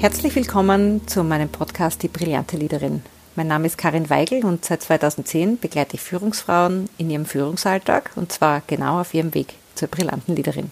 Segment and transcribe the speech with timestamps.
[0.00, 3.02] Herzlich willkommen zu meinem Podcast Die brillante Leaderin.
[3.36, 8.32] Mein Name ist Karin Weigel und seit 2010 begleite ich Führungsfrauen in ihrem Führungsalltag und
[8.32, 10.70] zwar genau auf ihrem Weg zur brillanten Leaderin.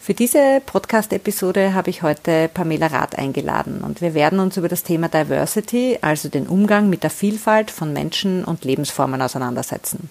[0.00, 4.82] Für diese Podcast-Episode habe ich heute Pamela Rath eingeladen und wir werden uns über das
[4.82, 10.08] Thema Diversity, also den Umgang mit der Vielfalt von Menschen und Lebensformen auseinandersetzen.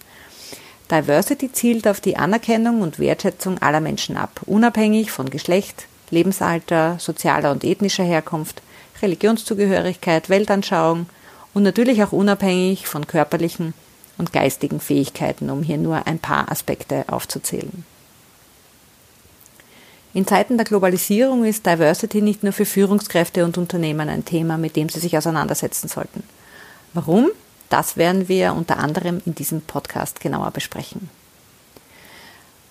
[0.91, 7.51] Diversity zielt auf die Anerkennung und Wertschätzung aller Menschen ab, unabhängig von Geschlecht, Lebensalter, sozialer
[7.51, 8.61] und ethnischer Herkunft,
[9.01, 11.07] Religionszugehörigkeit, Weltanschauung
[11.53, 13.73] und natürlich auch unabhängig von körperlichen
[14.17, 17.85] und geistigen Fähigkeiten, um hier nur ein paar Aspekte aufzuzählen.
[20.13, 24.77] In Zeiten der Globalisierung ist Diversity nicht nur für Führungskräfte und Unternehmen ein Thema, mit
[24.77, 26.23] dem sie sich auseinandersetzen sollten.
[26.93, 27.31] Warum?
[27.69, 31.09] Das werden wir unter anderem in diesem Podcast genauer besprechen.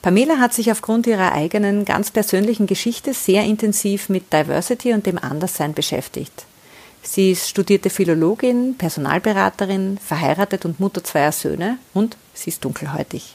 [0.05, 5.17] Pamela hat sich aufgrund ihrer eigenen ganz persönlichen Geschichte sehr intensiv mit Diversity und dem
[5.17, 6.45] Anderssein beschäftigt.
[7.03, 13.35] Sie ist studierte Philologin, Personalberaterin, verheiratet und Mutter zweier Söhne und sie ist dunkelhäutig.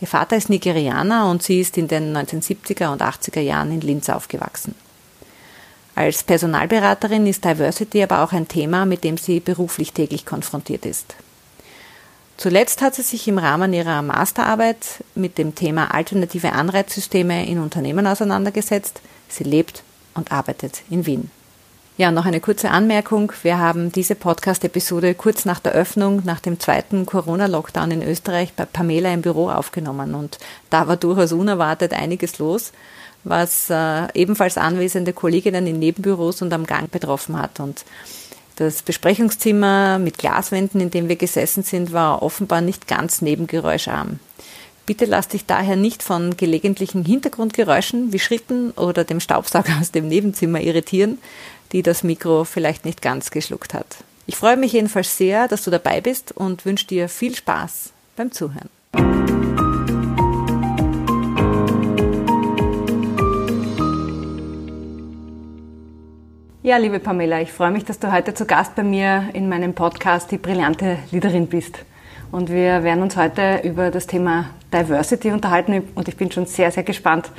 [0.00, 4.08] Ihr Vater ist Nigerianer und sie ist in den 1970er und 80er Jahren in Linz
[4.08, 4.74] aufgewachsen.
[5.94, 11.14] Als Personalberaterin ist Diversity aber auch ein Thema, mit dem sie beruflich täglich konfrontiert ist.
[12.40, 18.06] Zuletzt hat sie sich im Rahmen ihrer Masterarbeit mit dem Thema alternative Anreizsysteme in Unternehmen
[18.06, 19.02] auseinandergesetzt.
[19.28, 19.82] Sie lebt
[20.14, 21.30] und arbeitet in Wien.
[21.98, 23.30] Ja, noch eine kurze Anmerkung.
[23.42, 28.64] Wir haben diese Podcast-Episode kurz nach der Öffnung, nach dem zweiten Corona-Lockdown in Österreich bei
[28.64, 30.14] Pamela im Büro aufgenommen.
[30.14, 30.38] Und
[30.70, 32.72] da war durchaus unerwartet einiges los,
[33.22, 37.60] was äh, ebenfalls anwesende Kolleginnen in Nebenbüros und am Gang betroffen hat.
[37.60, 37.84] Und
[38.60, 44.20] das Besprechungszimmer mit Glaswänden, in dem wir gesessen sind, war offenbar nicht ganz nebengeräuscharm.
[44.84, 50.08] Bitte lass dich daher nicht von gelegentlichen Hintergrundgeräuschen wie Schritten oder dem Staubsauger aus dem
[50.08, 51.18] Nebenzimmer irritieren,
[51.72, 53.96] die das Mikro vielleicht nicht ganz geschluckt hat.
[54.26, 58.30] Ich freue mich jedenfalls sehr, dass du dabei bist und wünsche dir viel Spaß beim
[58.30, 58.68] Zuhören.
[66.62, 69.72] Ja, liebe Pamela, ich freue mich, dass du heute zu Gast bei mir in meinem
[69.72, 71.78] Podcast Die brillante Leaderin bist.
[72.30, 76.70] Und wir werden uns heute über das Thema Diversity unterhalten und ich bin schon sehr,
[76.70, 77.30] sehr gespannt,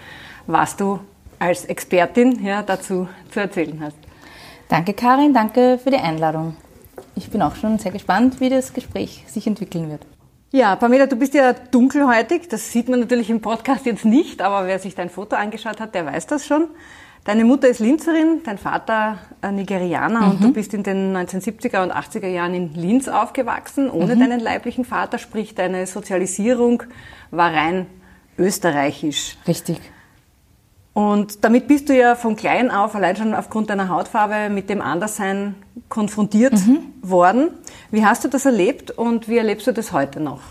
[0.47, 1.01] was du
[1.37, 3.95] als Expertin ja, dazu zu erzählen hast.
[4.69, 6.55] Danke, Karin, danke für die Einladung.
[7.15, 10.01] Ich bin auch schon sehr gespannt, wie das Gespräch sich entwickeln wird.
[10.49, 12.49] Ja, Pamela, du bist ja dunkelhäutig.
[12.49, 15.93] Das sieht man natürlich im Podcast jetzt nicht, aber wer sich dein Foto angeschaut hat,
[15.93, 16.69] der weiß das schon.
[17.23, 20.31] Deine Mutter ist Linzerin, dein Vater Nigerianer mhm.
[20.31, 24.19] und du bist in den 1970er und 80er Jahren in Linz aufgewachsen, ohne mhm.
[24.21, 26.83] deinen leiblichen Vater, sprich deine Sozialisierung
[27.29, 27.85] war rein
[28.39, 29.37] österreichisch.
[29.47, 29.79] Richtig.
[30.93, 34.81] Und damit bist du ja von klein auf, allein schon aufgrund deiner Hautfarbe, mit dem
[34.81, 35.55] Anderssein
[35.89, 36.79] konfrontiert mhm.
[37.01, 37.51] worden.
[37.91, 40.41] Wie hast du das erlebt und wie erlebst du das heute noch?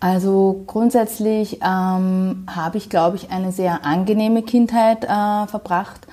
[0.00, 6.06] Also grundsätzlich ähm, habe ich, glaube ich, eine sehr angenehme Kindheit äh, verbracht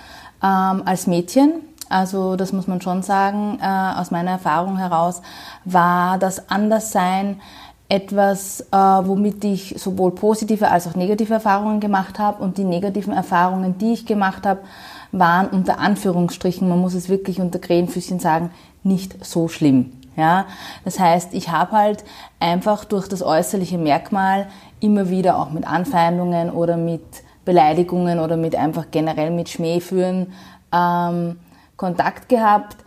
[0.43, 1.53] ähm, als Mädchen.
[1.87, 3.59] Also das muss man schon sagen.
[3.61, 3.65] Äh,
[3.99, 5.21] aus meiner Erfahrung heraus
[5.65, 7.39] war das Anderssein
[7.87, 12.43] etwas, äh, womit ich sowohl positive als auch negative Erfahrungen gemacht habe.
[12.43, 14.61] Und die negativen Erfahrungen, die ich gemacht habe,
[15.11, 18.49] waren unter Anführungsstrichen, man muss es wirklich unter Krähenfüßchen sagen,
[18.83, 19.91] nicht so schlimm.
[20.17, 20.45] Ja,
[20.85, 22.03] das heißt, ich habe halt
[22.39, 24.47] einfach durch das äußerliche Merkmal
[24.79, 27.03] immer wieder auch mit Anfeindungen oder mit
[27.43, 30.33] Beleidigungen oder mit einfach generell mit Schmähführen
[30.71, 31.39] ähm,
[31.75, 32.77] Kontakt gehabt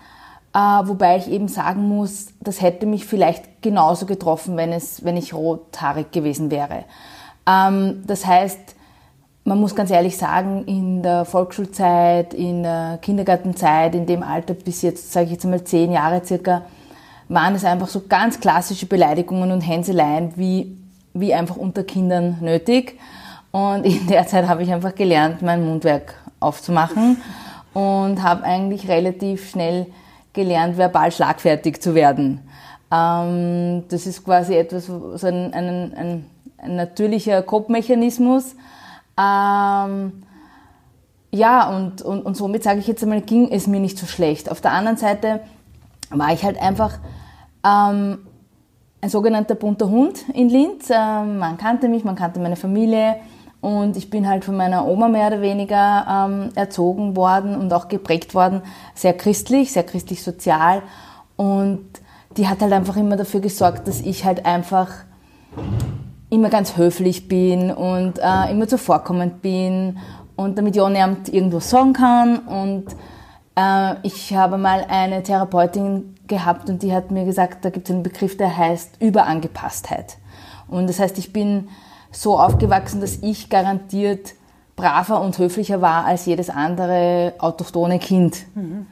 [0.54, 5.16] äh, wobei ich eben sagen muss, das hätte mich vielleicht genauso getroffen, wenn, es, wenn
[5.16, 6.84] ich rothaarig gewesen wäre.
[7.46, 8.58] Ähm, das heißt,
[9.44, 14.82] man muss ganz ehrlich sagen, in der Volksschulzeit, in der Kindergartenzeit, in dem Alter bis
[14.82, 16.62] jetzt, sage ich jetzt mal zehn Jahre circa,
[17.28, 20.76] waren es einfach so ganz klassische Beleidigungen und Hänseleien wie,
[21.12, 22.98] wie einfach unter Kindern nötig.
[23.50, 27.18] Und in der Zeit habe ich einfach gelernt, mein Mundwerk aufzumachen
[27.74, 29.86] und habe eigentlich relativ schnell
[30.32, 32.40] gelernt, verbal schlagfertig zu werden.
[32.92, 36.26] Ähm, das ist quasi etwas, so ein, ein, ein,
[36.58, 38.54] ein natürlicher Kopfmechanismus.
[39.18, 40.22] Ähm,
[41.30, 44.50] ja, und, und, und somit sage ich jetzt einmal, ging es mir nicht so schlecht.
[44.50, 45.40] Auf der anderen Seite
[46.10, 46.98] war ich halt einfach
[47.64, 48.18] ähm,
[49.00, 50.90] ein sogenannter bunter Hund in Linz.
[50.90, 53.16] Ähm, man kannte mich, man kannte meine Familie.
[53.60, 57.88] Und ich bin halt von meiner Oma mehr oder weniger ähm, erzogen worden und auch
[57.88, 58.62] geprägt worden,
[58.94, 60.82] sehr christlich, sehr christlich-sozial.
[61.36, 61.84] Und
[62.36, 64.88] die hat halt einfach immer dafür gesorgt, dass ich halt einfach
[66.30, 69.98] immer ganz höflich bin und äh, immer zuvorkommend bin
[70.36, 72.38] und damit ich annähernd irgendwas sagen kann.
[72.38, 72.84] Und
[73.56, 77.94] äh, ich habe mal eine Therapeutin gehabt und die hat mir gesagt, da gibt es
[77.94, 80.18] einen Begriff, der heißt Überangepasstheit.
[80.68, 81.68] Und das heißt, ich bin
[82.10, 84.34] so aufgewachsen, dass ich garantiert
[84.76, 88.46] braver und höflicher war als jedes andere autochtone Kind.
[88.54, 88.86] Mhm.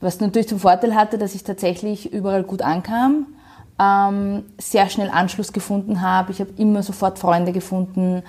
[0.00, 3.26] Was natürlich zum Vorteil hatte, dass ich tatsächlich überall gut ankam,
[3.78, 6.32] ähm, sehr schnell Anschluss gefunden habe.
[6.32, 8.22] Ich habe immer sofort Freunde gefunden.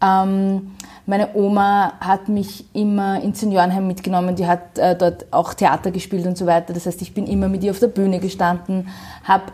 [0.00, 0.72] Ähm,
[1.06, 6.26] meine Oma hat mich immer ins Seniorenheim mitgenommen, die hat äh, dort auch Theater gespielt
[6.26, 6.72] und so weiter.
[6.72, 8.88] Das heißt, ich bin immer mit ihr auf der Bühne gestanden,
[9.22, 9.44] habe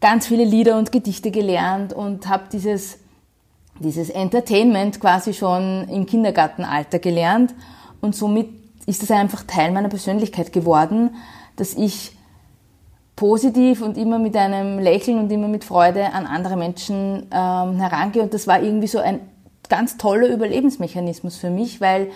[0.00, 2.98] ganz viele Lieder und Gedichte gelernt und habe dieses,
[3.80, 7.52] dieses Entertainment quasi schon im Kindergartenalter gelernt.
[8.00, 8.48] Und somit
[8.86, 11.16] ist es einfach Teil meiner Persönlichkeit geworden,
[11.56, 12.12] dass ich
[13.16, 18.22] positiv und immer mit einem Lächeln und immer mit Freude an andere Menschen ähm, herangehe.
[18.22, 19.20] Und das war irgendwie so ein
[19.68, 22.10] ganz toller Überlebensmechanismus für mich, weil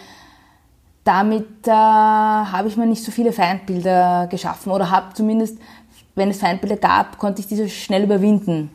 [1.04, 5.58] damit äh, habe ich mir nicht so viele Feindbilder geschaffen oder habe zumindest,
[6.14, 8.70] wenn es Feindbilder gab, konnte ich diese schnell überwinden.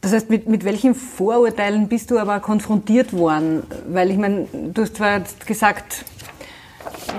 [0.00, 3.64] Das heißt, mit, mit welchen Vorurteilen bist du aber konfrontiert worden?
[3.88, 6.04] Weil ich meine, du hast zwar jetzt gesagt,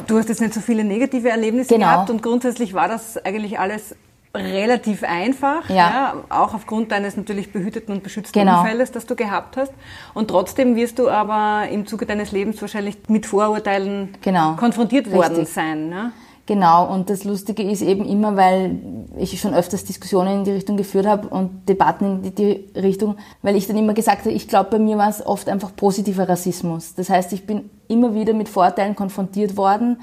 [0.07, 1.87] du hast jetzt nicht so viele negative Erlebnisse genau.
[1.87, 3.95] gehabt und grundsätzlich war das eigentlich alles
[4.35, 5.75] relativ einfach, ja.
[5.75, 6.13] ja.
[6.29, 8.61] auch aufgrund deines natürlich behüteten und beschützten genau.
[8.61, 9.73] Umfeldes, das du gehabt hast.
[10.13, 14.53] Und trotzdem wirst du aber im Zuge deines Lebens wahrscheinlich mit Vorurteilen genau.
[14.55, 15.53] konfrontiert worden Richtig.
[15.53, 15.89] sein.
[15.89, 16.11] Ne?
[16.45, 18.79] Genau, und das Lustige ist eben immer, weil
[19.17, 23.55] ich schon öfters Diskussionen in die Richtung geführt habe und Debatten in die Richtung, weil
[23.55, 26.95] ich dann immer gesagt habe, ich glaube, bei mir war es oft einfach positiver Rassismus.
[26.95, 30.01] Das heißt, ich bin immer wieder mit Vorteilen konfrontiert worden,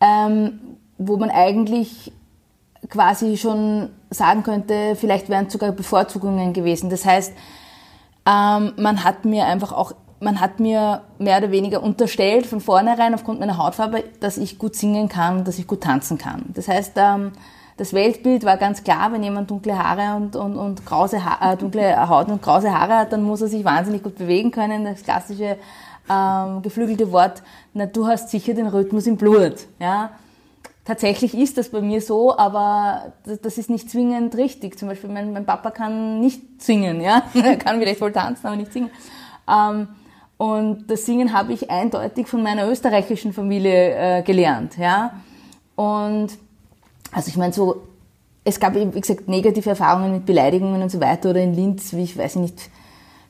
[0.00, 0.60] ähm,
[0.96, 2.12] wo man eigentlich
[2.88, 6.90] quasi schon sagen könnte, vielleicht wären es sogar Bevorzugungen gewesen.
[6.90, 7.32] Das heißt,
[8.26, 13.14] ähm, man hat mir einfach auch man hat mir mehr oder weniger unterstellt von vornherein
[13.14, 16.46] aufgrund meiner Hautfarbe, dass ich gut singen kann, dass ich gut tanzen kann.
[16.54, 17.32] Das heißt, ähm,
[17.76, 21.56] das Weltbild war ganz klar, wenn jemand dunkle Haare und, und, und krause ha äh,
[21.56, 24.84] dunkle Haut und krause Haare hat, dann muss er sich wahnsinnig gut bewegen können.
[24.84, 25.56] Das klassische
[26.10, 27.42] ähm, geflügelte Wort,
[27.74, 29.68] na, du hast sicher den Rhythmus im Blut.
[29.78, 30.10] Ja?
[30.88, 34.78] Tatsächlich ist das bei mir so, aber das ist nicht zwingend richtig.
[34.78, 38.56] Zum Beispiel mein, mein Papa kann nicht singen, ja, er kann vielleicht wohl tanzen, aber
[38.56, 38.88] nicht singen.
[39.46, 39.88] Ähm,
[40.38, 45.12] und das Singen habe ich eindeutig von meiner österreichischen Familie äh, gelernt, ja.
[45.76, 46.28] Und
[47.12, 47.82] also ich meine so,
[48.42, 51.28] es gab eben, wie gesagt, negative Erfahrungen mit Beleidigungen und so weiter.
[51.28, 52.70] Oder in Linz, wie ich weiß nicht,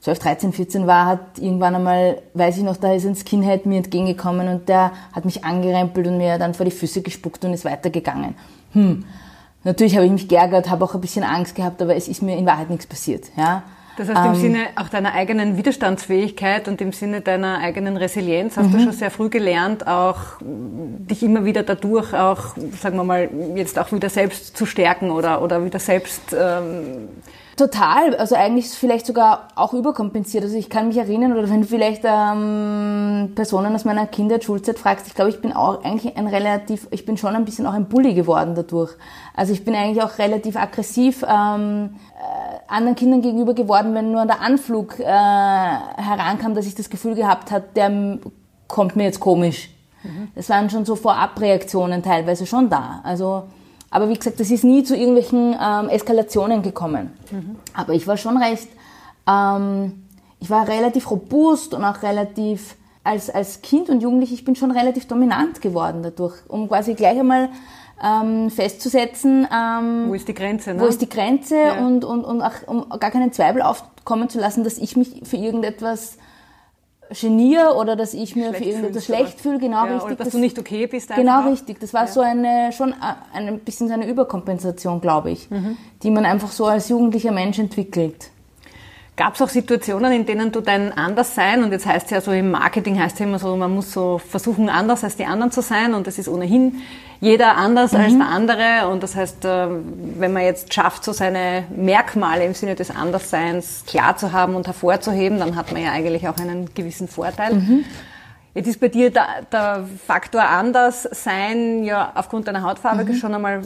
[0.00, 3.78] 12, 13, 14 war, hat irgendwann einmal, weiß ich noch, da ist ein Skinhead mir
[3.78, 7.64] entgegengekommen und der hat mich angerempelt und mir dann vor die Füße gespuckt und ist
[7.64, 8.34] weitergegangen.
[8.72, 9.04] Hm.
[9.64, 12.36] Natürlich habe ich mich geärgert, habe auch ein bisschen Angst gehabt, aber es ist mir
[12.36, 13.64] in Wahrheit nichts passiert, ja.
[13.98, 18.56] Das heißt, im ähm, Sinne auch deiner eigenen Widerstandsfähigkeit und im Sinne deiner eigenen Resilienz
[18.56, 18.72] hast mhm.
[18.72, 23.76] du schon sehr früh gelernt, auch dich immer wieder dadurch auch, sagen wir mal, jetzt
[23.76, 27.08] auch wieder selbst zu stärken oder, oder wieder selbst ähm,
[27.58, 30.44] Total, also eigentlich vielleicht sogar auch überkompensiert.
[30.44, 34.78] Also ich kann mich erinnern, oder wenn du vielleicht ähm, Personen aus meiner Kindheit, Schulzeit
[34.78, 37.72] fragst, ich glaube, ich bin auch eigentlich ein relativ, ich bin schon ein bisschen auch
[37.72, 38.92] ein Bully geworden dadurch.
[39.34, 44.24] Also ich bin eigentlich auch relativ aggressiv ähm, äh, anderen Kindern gegenüber geworden, wenn nur
[44.24, 48.20] der Anflug äh, herankam, dass ich das Gefühl gehabt habe, der
[48.68, 49.70] kommt mir jetzt komisch.
[50.04, 50.28] Mhm.
[50.36, 53.00] Das waren schon so Vorabreaktionen teilweise schon da.
[53.02, 53.48] Also
[53.90, 57.12] aber wie gesagt, das ist nie zu irgendwelchen ähm, Eskalationen gekommen.
[57.30, 57.56] Mhm.
[57.74, 58.68] Aber ich war schon recht,
[59.26, 60.04] ähm,
[60.40, 64.70] ich war relativ robust und auch relativ, als, als Kind und Jugendlich, ich bin schon
[64.70, 67.48] relativ dominant geworden dadurch, um quasi gleich einmal
[68.02, 69.48] ähm, festzusetzen.
[69.52, 70.74] Ähm, wo ist die Grenze?
[70.74, 70.80] Ne?
[70.80, 71.84] Wo ist die Grenze ja.
[71.84, 75.36] und, und, und auch, um gar keinen Zweifel aufkommen zu lassen, dass ich mich für
[75.36, 76.18] irgendetwas
[77.10, 80.04] geniere oder dass ich mir schlecht für irgendetwas schlecht fühle, genau ja, richtig.
[80.04, 81.10] Oder dass das, du nicht okay bist.
[81.10, 81.22] Einfach.
[81.22, 81.80] Genau richtig.
[81.80, 82.06] Das war ja.
[82.08, 82.94] so eine, schon
[83.32, 85.76] ein bisschen so eine Überkompensation, glaube ich, mhm.
[86.02, 88.30] die man einfach so als jugendlicher Mensch entwickelt.
[89.16, 92.30] Gab es auch Situationen, in denen du dein Anderssein, und jetzt heißt es ja so
[92.30, 95.60] im Marketing heißt es immer so, man muss so versuchen, anders als die anderen zu
[95.60, 96.82] sein, und das ist ohnehin
[97.20, 98.00] jeder anders mhm.
[98.00, 99.66] als der andere, und das heißt, äh,
[100.18, 104.66] wenn man jetzt schafft, so seine Merkmale im Sinne des Andersseins klar zu haben und
[104.66, 107.54] hervorzuheben, dann hat man ja eigentlich auch einen gewissen Vorteil.
[107.54, 107.84] Mhm.
[108.54, 113.14] Jetzt ist bei dir der, der Faktor anders sein ja aufgrund deiner Hautfarbe mhm.
[113.14, 113.62] schon einmal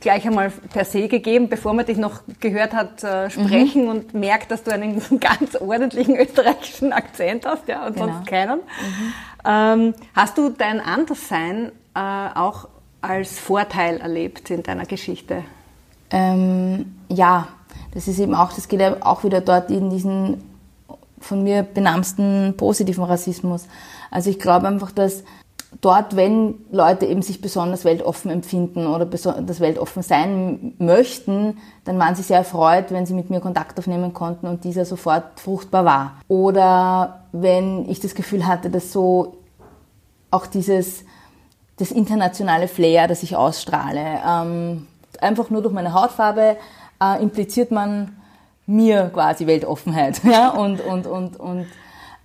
[0.00, 3.88] gleich einmal per se gegeben, bevor man dich noch gehört hat äh, sprechen mhm.
[3.88, 8.06] und merkt, dass du einen ganz ordentlichen österreichischen Akzent hast, ja, und genau.
[8.06, 8.58] sonst keinen.
[8.58, 9.14] Mhm.
[9.44, 12.00] Ähm, hast du dein Anderssein äh,
[12.34, 12.68] auch
[13.00, 15.44] als Vorteil erlebt in deiner Geschichte?
[16.10, 17.48] Ähm, ja,
[17.94, 20.42] das ist eben auch, das geht ja auch wieder dort in diesen
[21.20, 23.66] von mir benamsten positiven Rassismus.
[24.10, 25.24] Also ich glaube einfach, dass
[25.80, 32.14] dort, wenn Leute eben sich besonders weltoffen empfinden oder das weltoffen sein möchten, dann waren
[32.14, 36.20] sie sehr erfreut, wenn sie mit mir Kontakt aufnehmen konnten und dieser sofort fruchtbar war.
[36.28, 39.38] Oder wenn ich das Gefühl hatte, dass so
[40.30, 41.04] auch dieses
[41.78, 44.86] das internationale Flair, das ich ausstrahle, ähm,
[45.20, 46.56] einfach nur durch meine Hautfarbe
[47.02, 48.16] äh, impliziert man
[48.66, 50.50] mir quasi Weltoffenheit ja?
[50.50, 51.66] und, und, und, und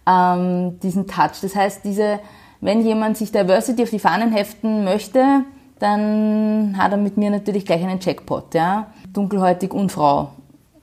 [0.06, 1.40] ähm, diesen Touch.
[1.42, 2.20] Das heißt, diese
[2.64, 5.44] wenn jemand sich Diversity auf die Fahnen heften möchte,
[5.80, 8.88] dann hat er mit mir natürlich gleich einen Jackpot, ja.
[9.12, 10.30] Dunkelhäutig und Frau.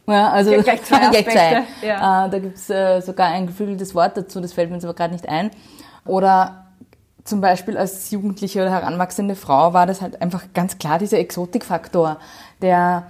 [0.06, 1.08] Ja, also gleich zwei.
[1.08, 1.62] gleich zwei.
[1.80, 2.26] Ja.
[2.26, 5.14] Äh, da gibt's äh, sogar ein geflügeltes Wort dazu, das fällt mir jetzt aber gerade
[5.14, 5.50] nicht ein.
[6.04, 6.66] Oder
[7.24, 12.18] zum Beispiel als jugendliche oder heranwachsende Frau war das halt einfach ganz klar dieser Exotikfaktor,
[12.62, 13.04] der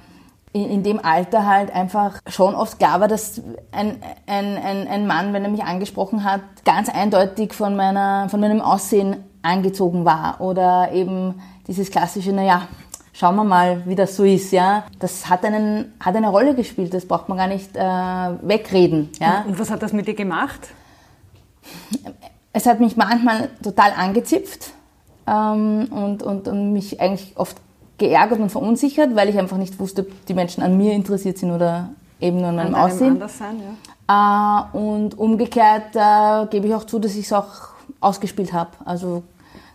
[0.53, 3.41] in, in dem Alter halt einfach schon oft klar war, dass
[3.73, 8.41] ein, ein, ein, ein Mann, wenn er mich angesprochen hat, ganz eindeutig von, meiner, von
[8.41, 10.41] meinem Aussehen angezogen war.
[10.41, 12.69] Oder eben dieses klassische, naja,
[13.13, 14.85] schauen wir mal, wie das so ist, ja.
[14.99, 19.45] Das hat, einen, hat eine Rolle gespielt, das braucht man gar nicht äh, wegreden, ja.
[19.47, 20.69] Und was hat das mit dir gemacht?
[22.53, 24.73] Es hat mich manchmal total angezipft
[25.27, 27.57] ähm, und, und, und mich eigentlich oft
[27.99, 31.53] geärgert und verunsichert, weil ich einfach nicht wusste, ob die Menschen an mir interessiert sind
[31.53, 31.91] oder
[32.21, 33.23] eben nur an meinem an Aussehen.
[33.29, 33.57] Sein,
[34.09, 34.71] ja.
[34.73, 38.71] äh, und umgekehrt äh, gebe ich auch zu, dass ich es auch ausgespielt habe.
[38.85, 39.23] Also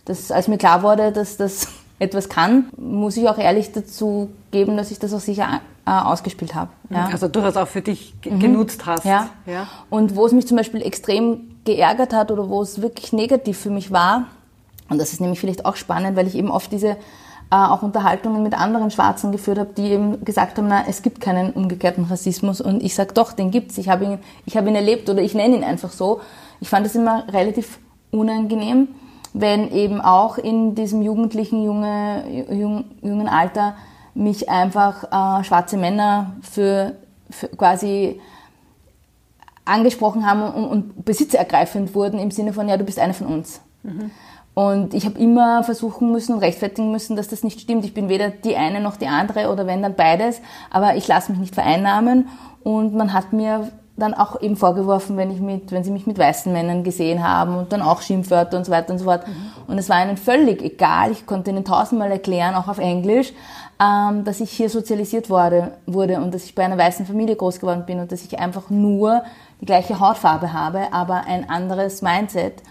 [0.04, 1.68] dass, als mir klar wurde, dass das
[1.98, 6.54] etwas kann, muss ich auch ehrlich dazu geben, dass ich das auch sicher äh, ausgespielt
[6.54, 6.70] habe.
[6.90, 7.06] Ja.
[7.06, 8.40] Also durchaus auch für dich mhm.
[8.40, 9.04] genutzt hast.
[9.04, 9.30] Ja.
[9.46, 9.66] ja.
[9.88, 13.70] Und wo es mich zum Beispiel extrem geärgert hat oder wo es wirklich negativ für
[13.70, 14.28] mich war,
[14.88, 18.42] und das ist nämlich vielleicht auch spannend, weil ich eben oft diese äh, auch Unterhaltungen
[18.42, 22.60] mit anderen Schwarzen geführt habe, die eben gesagt haben, na, es gibt keinen umgekehrten Rassismus
[22.60, 23.78] und ich sage doch, den gibt's.
[23.78, 26.20] Ich habe ihn, ich habe ihn erlebt oder ich nenne ihn einfach so.
[26.60, 27.78] Ich fand es immer relativ
[28.10, 28.88] unangenehm,
[29.32, 33.74] wenn eben auch in diesem jugendlichen, junge, jung, jungen Alter
[34.14, 36.96] mich einfach äh, schwarze Männer für,
[37.30, 38.20] für quasi
[39.66, 43.60] angesprochen haben und, und besitzergreifend wurden im Sinne von, ja, du bist eine von uns.
[43.82, 44.10] Mhm.
[44.54, 47.84] Und ich habe immer versuchen müssen und rechtfertigen müssen, dass das nicht stimmt.
[47.84, 51.30] Ich bin weder die eine noch die andere oder wenn dann beides, aber ich lasse
[51.30, 52.28] mich nicht vereinnahmen.
[52.62, 56.18] Und man hat mir dann auch eben vorgeworfen, wenn ich mit, wenn sie mich mit
[56.18, 59.26] weißen Männern gesehen haben und dann auch Schimpfwörter und so weiter und so fort.
[59.26, 59.34] Mhm.
[59.66, 61.12] Und es war ihnen völlig egal.
[61.12, 63.32] Ich konnte ihnen tausendmal erklären, auch auf Englisch,
[63.78, 67.60] ähm, dass ich hier sozialisiert wurde, wurde und dass ich bei einer weißen Familie groß
[67.60, 69.22] geworden bin und dass ich einfach nur
[69.60, 72.62] die gleiche Hautfarbe habe, aber ein anderes Mindset.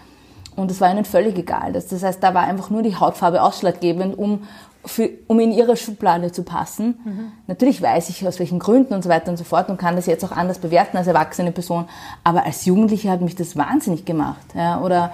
[0.54, 1.72] Und es war ihnen völlig egal.
[1.72, 4.44] Das, das heißt, da war einfach nur die Hautfarbe ausschlaggebend, um,
[4.86, 6.98] für, um in ihre Schublade zu passen.
[7.04, 7.32] Mhm.
[7.46, 10.06] Natürlich weiß ich, aus welchen Gründen und so weiter und so fort und kann das
[10.06, 11.86] jetzt auch anders bewerten als erwachsene Person.
[12.24, 14.46] Aber als Jugendliche hat mich das wahnsinnig gemacht.
[14.54, 15.12] Ja, oder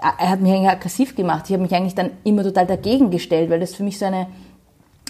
[0.00, 1.44] er hat mich eigentlich aggressiv gemacht.
[1.46, 4.26] Ich habe mich eigentlich dann immer total dagegen gestellt, weil das für mich so eine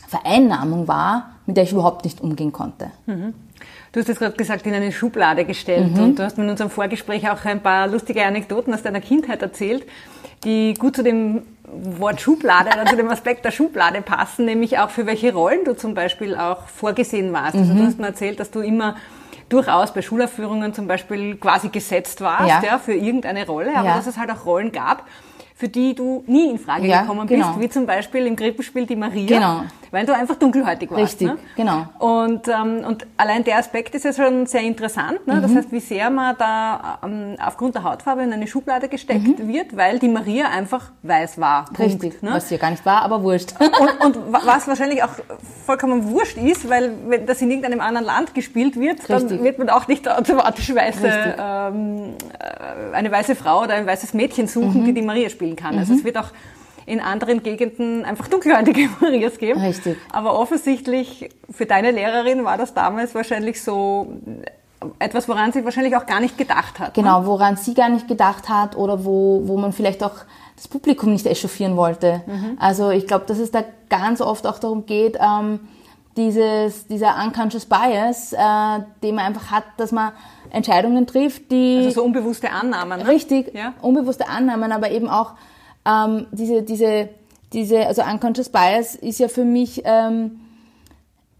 [0.09, 2.91] Vereinnahmung war, mit der ich überhaupt nicht umgehen konnte.
[3.07, 3.35] Mhm.
[3.93, 6.03] Du hast es gerade gesagt, in eine Schublade gestellt mhm.
[6.03, 9.43] und du hast mir in unserem Vorgespräch auch ein paar lustige Anekdoten aus deiner Kindheit
[9.43, 9.87] erzählt,
[10.45, 14.91] die gut zu dem Wort Schublade oder zu dem Aspekt der Schublade passen, nämlich auch
[14.91, 17.55] für welche Rollen du zum Beispiel auch vorgesehen warst.
[17.55, 17.61] Mhm.
[17.61, 17.87] Also du mhm.
[17.87, 18.97] hast mir erzählt, dass du immer
[19.49, 23.97] durchaus bei Schulaufführungen zum Beispiel quasi gesetzt warst, ja, ja für irgendeine Rolle, aber ja.
[23.97, 25.05] dass es halt auch Rollen gab,
[25.55, 27.61] für die du nie in Frage ja, gekommen bist, genau.
[27.61, 29.65] wie zum Beispiel im Krippenspiel die Maria, genau.
[29.95, 31.03] Weil du einfach dunkelhäutig warst.
[31.03, 31.39] Richtig, ne?
[31.57, 31.87] genau.
[31.99, 35.27] Und, ähm, und allein der Aspekt ist ja schon sehr interessant.
[35.27, 35.37] Ne?
[35.37, 35.43] Mhm.
[35.43, 39.49] Das heißt, wie sehr man da ähm, aufgrund der Hautfarbe in eine Schublade gesteckt mhm.
[39.49, 41.67] wird, weil die Maria einfach weiß war.
[41.67, 42.33] Punkt, Richtig, ne?
[42.33, 43.55] was ja gar nicht war, aber wurscht.
[43.61, 45.13] Und, und was wahrscheinlich auch
[45.65, 49.29] vollkommen wurscht ist, weil wenn das in irgendeinem anderen Land gespielt wird, Richtig.
[49.29, 54.13] dann wird man auch nicht automatisch weiße, ähm, äh, eine weiße Frau oder ein weißes
[54.13, 54.85] Mädchen suchen, mhm.
[54.87, 55.79] die die Maria spielen kann.
[55.79, 55.95] Also mhm.
[55.95, 56.31] Also es wird auch
[56.87, 59.61] in anderen Gegenden einfach dunkelhäutige Marias geben.
[59.61, 59.97] Richtig.
[60.13, 64.13] Aber offensichtlich für deine Lehrerin war das damals wahrscheinlich so
[64.99, 66.95] etwas, woran sie wahrscheinlich auch gar nicht gedacht hat.
[66.95, 67.27] Genau, ne?
[67.27, 70.15] woran sie gar nicht gedacht hat oder wo, wo man vielleicht auch
[70.57, 72.23] das Publikum nicht echauffieren wollte.
[72.27, 72.59] Mhm.
[72.61, 75.61] Also ich glaube, dass es da ganz oft auch darum geht, ähm,
[76.17, 78.37] dieses, dieser unconscious bias, äh,
[79.03, 80.13] den man einfach hat, dass man
[80.51, 81.79] Entscheidungen trifft, die...
[81.79, 83.01] Also so unbewusste Annahmen.
[83.01, 83.09] Ne?
[83.09, 83.75] Richtig, ja?
[83.83, 85.33] unbewusste Annahmen, aber eben auch
[85.87, 87.09] ähm, diese, diese,
[87.53, 90.41] diese, also unconscious bias ist ja für mich ähm,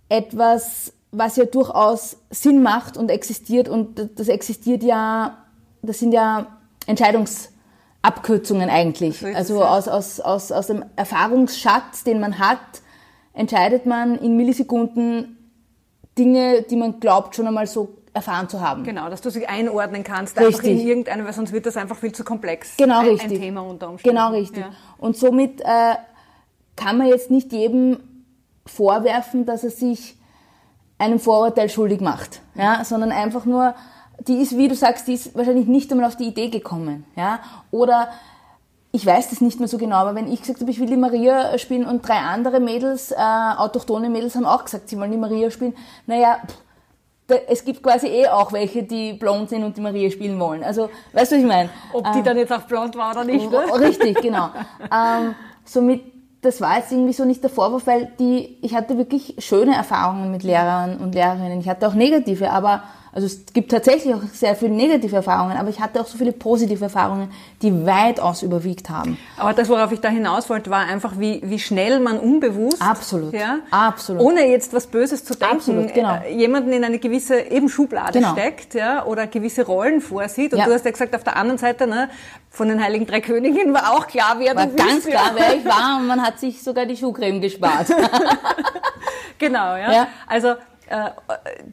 [0.09, 5.39] etwas, was ja durchaus Sinn macht und existiert und das existiert ja,
[5.83, 6.47] das sind ja
[6.87, 9.25] Entscheidungsabkürzungen eigentlich.
[9.35, 12.59] Also aus, aus, aus, aus dem Erfahrungsschatz, den man hat,
[13.33, 15.39] entscheidet man in Millisekunden
[16.19, 18.85] Dinge, die man glaubt schon einmal so erfahren zu haben.
[18.85, 20.55] Genau, dass du sie einordnen kannst, Richtig.
[20.55, 22.77] einfach in irgendeine, weil sonst wird das einfach viel zu komplex.
[22.77, 23.33] Genau ein, richtig.
[23.33, 24.17] Ein Thema unter Umständen.
[24.17, 24.65] Genau richtig.
[24.65, 24.71] Ja.
[24.99, 25.95] Und somit äh,
[26.77, 27.99] kann man jetzt nicht jedem
[28.67, 30.17] vorwerfen, dass er sich
[30.97, 33.75] einem Vorurteil schuldig macht, ja, sondern einfach nur,
[34.21, 37.41] die ist, wie du sagst, die ist wahrscheinlich nicht einmal auf die Idee gekommen, ja,
[37.73, 38.09] oder
[38.93, 40.97] ich weiß das nicht mehr so genau, aber wenn ich gesagt habe, ich will die
[40.97, 45.19] Maria spielen und drei andere Mädels, äh, autochtone Mädels haben auch gesagt, sie wollen die
[45.19, 45.75] Maria spielen,
[46.07, 46.64] naja, pff,
[47.49, 50.63] es gibt quasi eh auch welche, die blond sind und die Maria spielen wollen.
[50.63, 51.71] Also, weißt du, was ich meine?
[51.93, 53.65] Ob die Ähm, dann jetzt auch blond war oder nicht, ne?
[53.81, 54.51] Richtig, genau.
[54.93, 56.03] ähm, somit,
[56.43, 60.31] das war jetzt irgendwie so nicht der Vorwurf, weil die, ich hatte wirklich schöne Erfahrungen
[60.31, 61.61] mit Lehrern und Lehrerinnen.
[61.61, 62.83] Ich hatte auch negative, aber,
[63.15, 66.33] also es gibt tatsächlich auch sehr viele negative Erfahrungen, aber ich hatte auch so viele
[66.33, 67.31] positive Erfahrungen,
[67.63, 69.17] die weitaus überwiegt haben.
[69.37, 73.33] Aber das, worauf ich da hinaus wollte, war einfach, wie, wie schnell man unbewusst, Absolut.
[73.33, 74.21] ja, Absolut.
[74.21, 76.17] ohne jetzt was Böses zu denken, Absolut, genau.
[76.25, 78.33] äh, jemanden in eine gewisse eben Schublade Genau.
[78.33, 80.53] steckt, ja, oder gewisse Rollen vorsieht.
[80.53, 80.67] Und Ja.
[80.67, 82.11] du hast ja gesagt, auf der anderen Seite, ne,
[82.51, 84.89] von den Heiligen Drei Königinnen war auch klar, wer War du bist.
[84.89, 87.87] ganz klar, wer ich war und man hat sich sogar die Schuhcreme gespart.
[89.39, 89.93] Genau, ja.
[89.93, 90.07] Ja.
[90.27, 90.55] Also
[90.89, 91.11] äh,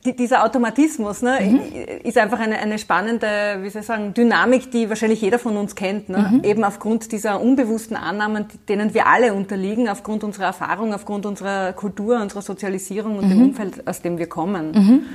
[0.06, 1.62] die, dieser Automatismus ne, Mhm.
[2.04, 3.28] ist einfach eine, eine spannende,
[3.62, 6.10] wie soll ich sagen, Dynamik, die wahrscheinlich jeder von uns kennt.
[6.10, 6.30] Ne?
[6.32, 6.44] Mhm.
[6.44, 12.22] Eben aufgrund dieser unbewussten Annahmen, denen wir alle unterliegen, aufgrund unserer Erfahrung, aufgrund unserer Kultur,
[12.22, 13.30] unserer Sozialisierung und Mhm.
[13.30, 15.06] dem Umfeld, aus dem wir kommen.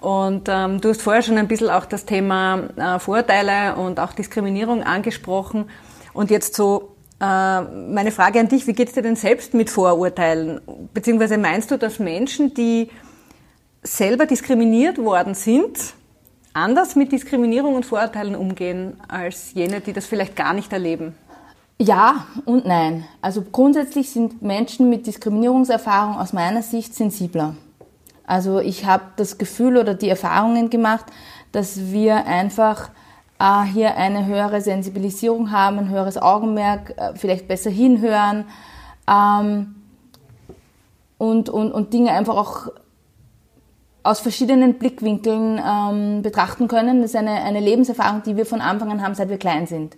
[0.00, 4.12] Und ähm, du hast vorher schon ein bisschen auch das Thema äh, Vorurteile und auch
[4.12, 5.66] Diskriminierung angesprochen.
[6.12, 9.70] Und jetzt so äh, meine Frage an dich, wie geht es dir denn selbst mit
[9.70, 10.60] Vorurteilen?
[10.92, 12.90] Beziehungsweise meinst du, dass Menschen, die
[13.82, 15.94] selber diskriminiert worden sind,
[16.54, 21.14] anders mit Diskriminierung und Vorurteilen umgehen als jene, die das vielleicht gar nicht erleben?
[21.78, 23.04] Ja und nein.
[23.22, 27.56] Also grundsätzlich sind Menschen mit Diskriminierungserfahrung aus meiner Sicht sensibler.
[28.24, 31.06] Also ich habe das Gefühl oder die Erfahrungen gemacht,
[31.50, 32.90] dass wir einfach
[33.40, 38.44] äh, hier eine höhere Sensibilisierung haben, ein höheres Augenmerk, äh, vielleicht besser hinhören
[39.10, 39.74] ähm,
[41.18, 42.68] und, und, und Dinge einfach auch
[44.02, 47.02] aus verschiedenen Blickwinkeln ähm, betrachten können.
[47.02, 49.96] Das ist eine, eine Lebenserfahrung, die wir von Anfang an haben, seit wir klein sind.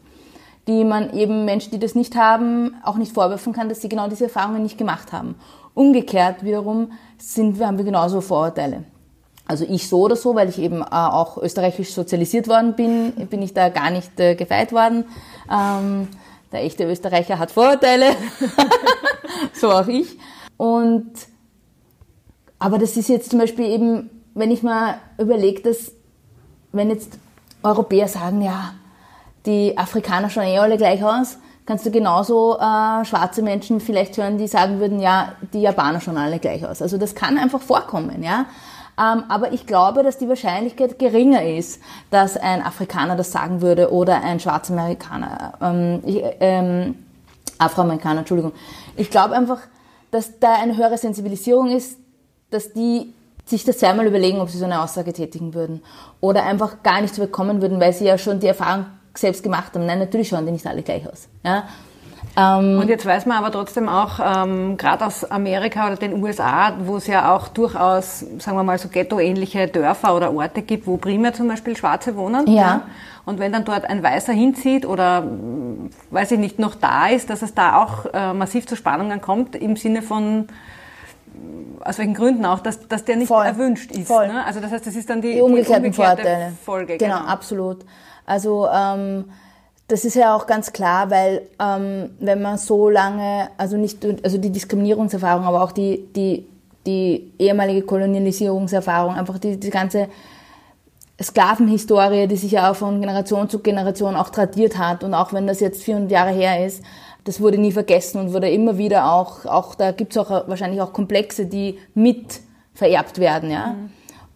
[0.66, 4.08] Die man eben Menschen, die das nicht haben, auch nicht vorwerfen kann, dass sie genau
[4.08, 5.34] diese Erfahrungen nicht gemacht haben.
[5.74, 8.84] Umgekehrt wiederum sind haben wir genauso Vorurteile.
[9.46, 13.42] Also ich so oder so, weil ich eben äh, auch österreichisch sozialisiert worden bin, bin
[13.42, 15.04] ich da gar nicht äh, gefeit worden.
[15.50, 16.08] Ähm,
[16.50, 18.06] der echte Österreicher hat Vorurteile,
[19.52, 20.18] so auch ich.
[20.56, 21.10] Und
[22.64, 25.92] aber das ist jetzt zum Beispiel eben, wenn ich mal überlege, dass
[26.72, 27.18] wenn jetzt
[27.62, 28.72] Europäer sagen, ja,
[29.44, 34.38] die Afrikaner schauen eh alle gleich aus, kannst du genauso äh, schwarze Menschen vielleicht hören,
[34.38, 36.81] die sagen würden, ja, die Japaner schauen alle gleich aus.
[36.81, 38.46] Also das kann einfach vorkommen, ja.
[38.98, 43.92] Ähm, aber ich glaube, dass die Wahrscheinlichkeit geringer ist, dass ein Afrikaner das sagen würde
[43.92, 46.94] oder ein Schwarzamerikaner, ähm, ich, ähm,
[47.59, 48.53] Afroamerikaner, Entschuldigung.
[48.96, 49.59] Ich glaube einfach,
[50.11, 51.98] dass da eine höhere Sensibilisierung ist,
[52.54, 53.12] dass die
[53.44, 55.82] sich das zweimal überlegen, ob sie so eine Aussage tätigen würden.
[56.20, 59.74] Oder einfach gar nicht so bekommen würden, weil sie ja schon die Erfahrung selbst gemacht
[59.74, 59.86] haben.
[59.86, 61.28] Nein, natürlich schauen die nicht alle gleich aus.
[61.44, 61.64] Ja?
[62.36, 66.72] Ähm, Und jetzt weiß man aber trotzdem auch, ähm, gerade aus Amerika oder den USA,
[66.84, 70.96] wo es ja auch durchaus, sagen wir mal, so ghetto-ähnliche Dörfer oder Orte gibt, wo
[70.96, 72.46] primär zum Beispiel Schwarze wohnen.
[72.48, 72.82] Ja.
[73.26, 77.30] Und wenn dann dort ein Weißer hinzieht oder, mh, weiß ich nicht, noch da ist,
[77.30, 80.48] dass es da auch äh, massiv zu Spannungen kommt, im Sinne von,
[81.85, 83.44] aus welchen Gründen auch, dass, dass der nicht Voll.
[83.44, 84.09] erwünscht ist.
[84.09, 84.28] Voll.
[84.28, 84.44] Ne?
[84.44, 86.52] Also das heißt, das ist dann die, die umgekehrten umgekehrte Vorteile.
[86.64, 86.98] Folge.
[86.98, 87.85] Genau, absolut.
[88.26, 89.26] Also ähm,
[89.88, 94.38] das ist ja auch ganz klar, weil ähm, wenn man so lange, also nicht, also
[94.38, 96.46] die Diskriminierungserfahrung, aber auch die die
[96.87, 100.09] die ehemalige Kolonialisierungserfahrung, einfach die die ganze
[101.22, 105.46] Sklavenhistorie, die sich ja auch von Generation zu Generation auch tradiert hat und auch wenn
[105.46, 106.83] das jetzt 400 Jahre her ist,
[107.24, 110.92] das wurde nie vergessen und wurde immer wieder auch, auch da gibt's auch wahrscheinlich auch
[110.92, 112.40] Komplexe, die mit
[112.74, 113.74] vererbt werden, ja.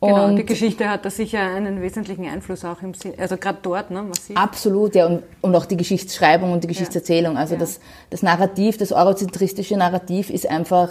[0.00, 3.58] Genau, Und die Geschichte hat da sicher einen wesentlichen Einfluss auch im Sinn, also gerade
[3.62, 4.36] dort, ne, massiv.
[4.36, 7.36] Absolut, ja, und, und auch die Geschichtsschreibung und die Geschichtserzählung.
[7.36, 7.60] Also Ja.
[7.60, 10.88] das, das Narrativ, das eurozentristische Narrativ ist einfach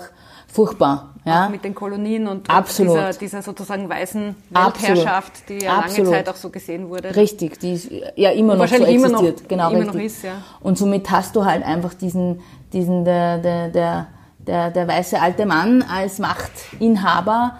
[0.48, 1.14] furchtbar.
[1.26, 1.50] Ja?
[1.50, 2.96] mit den Kolonien und, Absolut.
[2.96, 4.96] dieser, dieser sozusagen weißen Absolut.
[4.98, 6.12] Weltherrschaft, die ja Absolut.
[6.12, 7.14] lange Zeit auch so gesehen wurde.
[7.18, 9.50] Richtig, die ist ja immer noch so wahrscheinlich immer noch- existiert.
[9.50, 9.96] genau, immer richtig.
[9.96, 10.42] noch ist, ja.
[10.62, 12.40] Und somit hast du halt einfach diesen,
[12.72, 14.08] diesen der, der, der,
[14.40, 17.58] der, der weiße alte Mann als Machtinhaber,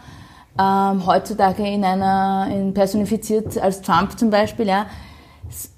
[0.58, 4.86] ähm, heutzutage in einer, in personifiziert als Trump zum Beispiel, ja.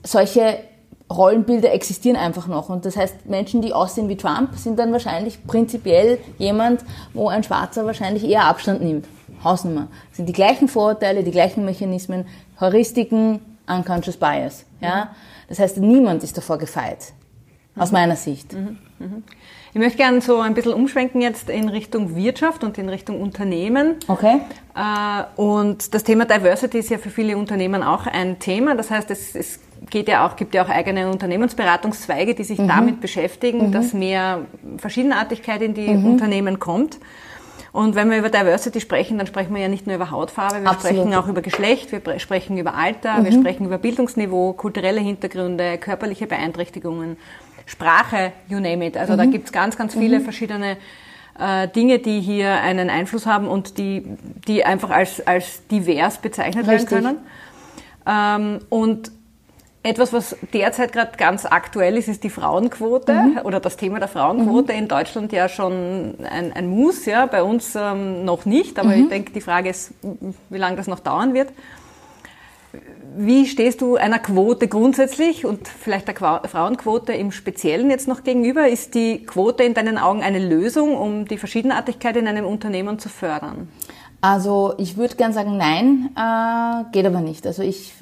[0.03, 0.59] Solche
[1.11, 2.69] Rollenbilder existieren einfach noch.
[2.69, 7.43] Und das heißt, Menschen, die aussehen wie Trump, sind dann wahrscheinlich prinzipiell jemand, wo ein
[7.43, 9.05] Schwarzer wahrscheinlich eher Abstand nimmt.
[9.43, 9.87] Hausnummer.
[10.09, 12.25] Das sind die gleichen Vorurteile, die gleichen Mechanismen,
[12.59, 14.65] Heuristiken, Unconscious Bias.
[14.81, 15.15] Ja?
[15.47, 17.13] Das heißt, niemand ist davor gefeit.
[17.75, 18.53] Aus meiner Sicht.
[18.53, 18.77] Mhm.
[18.99, 19.23] Mhm.
[19.71, 23.95] Ich möchte gerne so ein bisschen umschwenken jetzt in Richtung Wirtschaft und in Richtung Unternehmen.
[24.07, 24.41] Okay.
[24.75, 28.75] Äh, und das Thema Diversity ist ja für viele Unternehmen auch ein Thema.
[28.75, 32.67] Das heißt, es, es geht ja auch, gibt ja auch eigene Unternehmensberatungszweige, die sich mhm.
[32.67, 33.71] damit beschäftigen, mhm.
[33.71, 34.41] dass mehr
[34.77, 36.05] Verschiedenartigkeit in die mhm.
[36.05, 36.99] Unternehmen kommt.
[37.71, 40.69] Und wenn wir über Diversity sprechen, dann sprechen wir ja nicht nur über Hautfarbe, wir
[40.69, 40.97] Absolut.
[40.97, 43.41] sprechen auch über Geschlecht, wir sprechen über Alter, wir mhm.
[43.41, 47.17] sprechen über Bildungsniveau, kulturelle Hintergründe, körperliche Beeinträchtigungen.
[47.67, 48.97] Sprache, you name it.
[48.97, 49.17] Also mhm.
[49.17, 50.23] da gibt's ganz, ganz viele mhm.
[50.23, 50.77] verschiedene
[51.39, 54.03] äh, Dinge, die hier einen Einfluss haben und die,
[54.47, 56.91] die einfach als, als divers bezeichnet Richtig.
[56.91, 57.17] werden können.
[58.07, 59.11] Ähm, und
[59.81, 63.39] etwas, was derzeit gerade ganz aktuell ist, ist die Frauenquote mhm.
[63.43, 64.73] oder das Thema der Frauenquote.
[64.73, 64.79] Mhm.
[64.79, 69.03] In Deutschland ja schon ein, ein Muss, ja, bei uns ähm, noch nicht, aber mhm.
[69.03, 69.93] ich denke, die Frage ist,
[70.49, 71.49] wie lange das noch dauern wird.
[73.17, 78.67] Wie stehst du einer Quote grundsätzlich und vielleicht der Frauenquote im Speziellen jetzt noch gegenüber?
[78.67, 83.09] Ist die Quote in deinen Augen eine Lösung, um die Verschiedenartigkeit in einem Unternehmen zu
[83.09, 83.69] fördern?
[84.21, 87.47] Also ich würde gern sagen, nein, äh, geht aber nicht.
[87.47, 87.93] Also ich,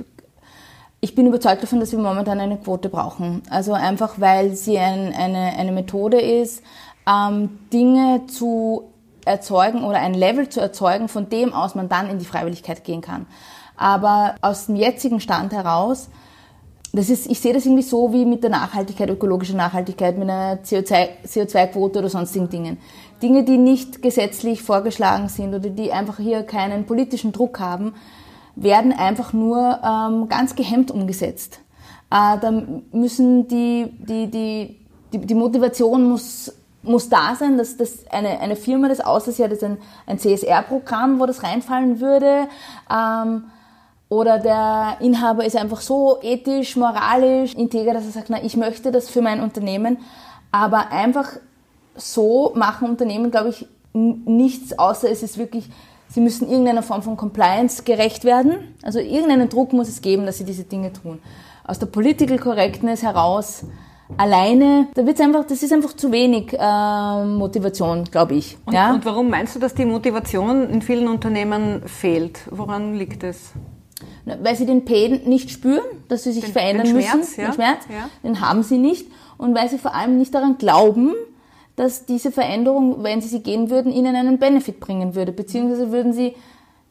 [1.00, 3.44] ich bin überzeugt davon, dass wir momentan eine Quote brauchen.
[3.50, 6.64] Also einfach, weil sie ein, eine, eine Methode ist,
[7.08, 8.84] ähm, Dinge zu
[9.26, 13.02] erzeugen oder ein Level zu erzeugen, von dem aus man dann in die Freiwilligkeit gehen
[13.02, 13.28] kann.
[13.76, 16.10] Aber aus dem jetzigen Stand heraus,
[16.94, 20.56] das ist, ich sehe das irgendwie so wie mit der Nachhaltigkeit, ökologischer Nachhaltigkeit, mit einer
[20.64, 22.78] CO2-Quote oder sonstigen Dingen.
[23.22, 27.94] Dinge, die nicht gesetzlich vorgeschlagen sind oder die einfach hier keinen politischen Druck haben,
[28.58, 31.60] werden einfach nur ähm, ganz gehemmt umgesetzt.
[32.10, 32.52] Äh, da
[32.92, 34.80] müssen die, die, die,
[35.14, 39.48] die, die Motivation muss muss da sein, dass, dass eine, eine Firma das aussieht, ja,
[39.48, 42.48] das ist ein, ein CSR-Programm, wo das reinfallen würde.
[42.90, 43.44] Ähm,
[44.10, 48.92] oder der Inhaber ist einfach so ethisch, moralisch, integer, dass er sagt, na, ich möchte
[48.92, 49.98] das für mein Unternehmen.
[50.52, 51.30] Aber einfach
[51.96, 55.70] so machen Unternehmen, glaube ich, nichts, außer es ist wirklich,
[56.10, 58.76] sie müssen irgendeiner Form von Compliance gerecht werden.
[58.84, 61.20] Also irgendeinen Druck muss es geben, dass sie diese Dinge tun.
[61.64, 63.66] Aus der Political Correctness heraus
[64.16, 68.58] alleine, da wird's einfach, das ist einfach zu wenig äh, Motivation, glaube ich.
[68.66, 68.94] Und, ja?
[68.94, 72.40] und warum meinst du, dass die Motivation in vielen Unternehmen fehlt?
[72.50, 73.52] Woran liegt es?
[74.26, 77.48] weil sie den Pain nicht spüren, dass sie sich den, verändern den Schmerz, müssen, ja.
[77.48, 78.10] den Schmerz, ja.
[78.24, 81.14] den haben sie nicht und weil sie vor allem nicht daran glauben,
[81.78, 86.12] dass diese Veränderung, wenn sie sie gehen würden, ihnen einen Benefit bringen würde, beziehungsweise würden
[86.12, 86.36] sie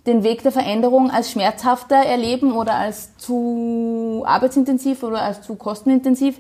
[0.07, 6.39] den Weg der Veränderung als schmerzhafter erleben oder als zu arbeitsintensiv oder als zu kostenintensiv.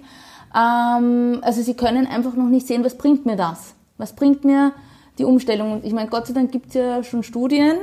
[0.55, 3.75] Ähm, also sie können einfach noch nicht sehen, was bringt mir das?
[3.99, 4.73] Was bringt mir
[5.19, 5.73] die Umstellung?
[5.73, 7.75] Und ich meine, Gott sei Dank gibt es ja schon Studien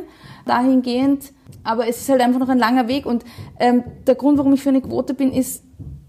[0.45, 1.33] dahingehend,
[1.65, 3.25] aber es ist halt einfach noch ein langer Weg und
[3.59, 5.61] ähm, der Grund, warum ich für eine Quote bin, ist,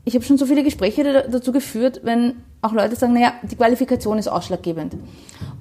[0.05, 4.19] ich habe schon so viele Gespräche dazu geführt, wenn auch Leute sagen, naja, die Qualifikation
[4.19, 4.97] ist ausschlaggebend.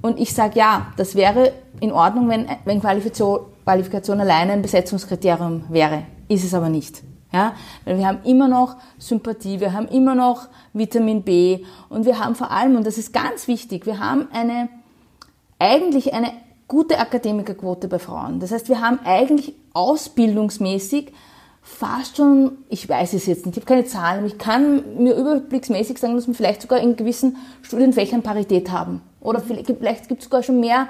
[0.00, 5.64] Und ich sage, ja, das wäre in Ordnung, wenn, wenn Qualifikation, Qualifikation alleine ein Besetzungskriterium
[5.68, 6.04] wäre.
[6.28, 7.02] Ist es aber nicht.
[7.32, 12.20] Ja, weil wir haben immer noch Sympathie, wir haben immer noch Vitamin B und wir
[12.20, 14.68] haben vor allem, und das ist ganz wichtig, wir haben eine,
[15.58, 16.30] eigentlich eine
[16.68, 18.38] gute Akademikerquote bei Frauen.
[18.38, 21.12] Das heißt, wir haben eigentlich ausbildungsmäßig
[21.64, 25.98] fast schon, ich weiß es jetzt nicht, ich habe keine Zahlen, ich kann mir überblicksmäßig
[25.98, 29.00] sagen, dass wir vielleicht sogar in gewissen Studienfächern Parität haben.
[29.20, 30.88] Oder vielleicht, vielleicht gibt es sogar schon mehr,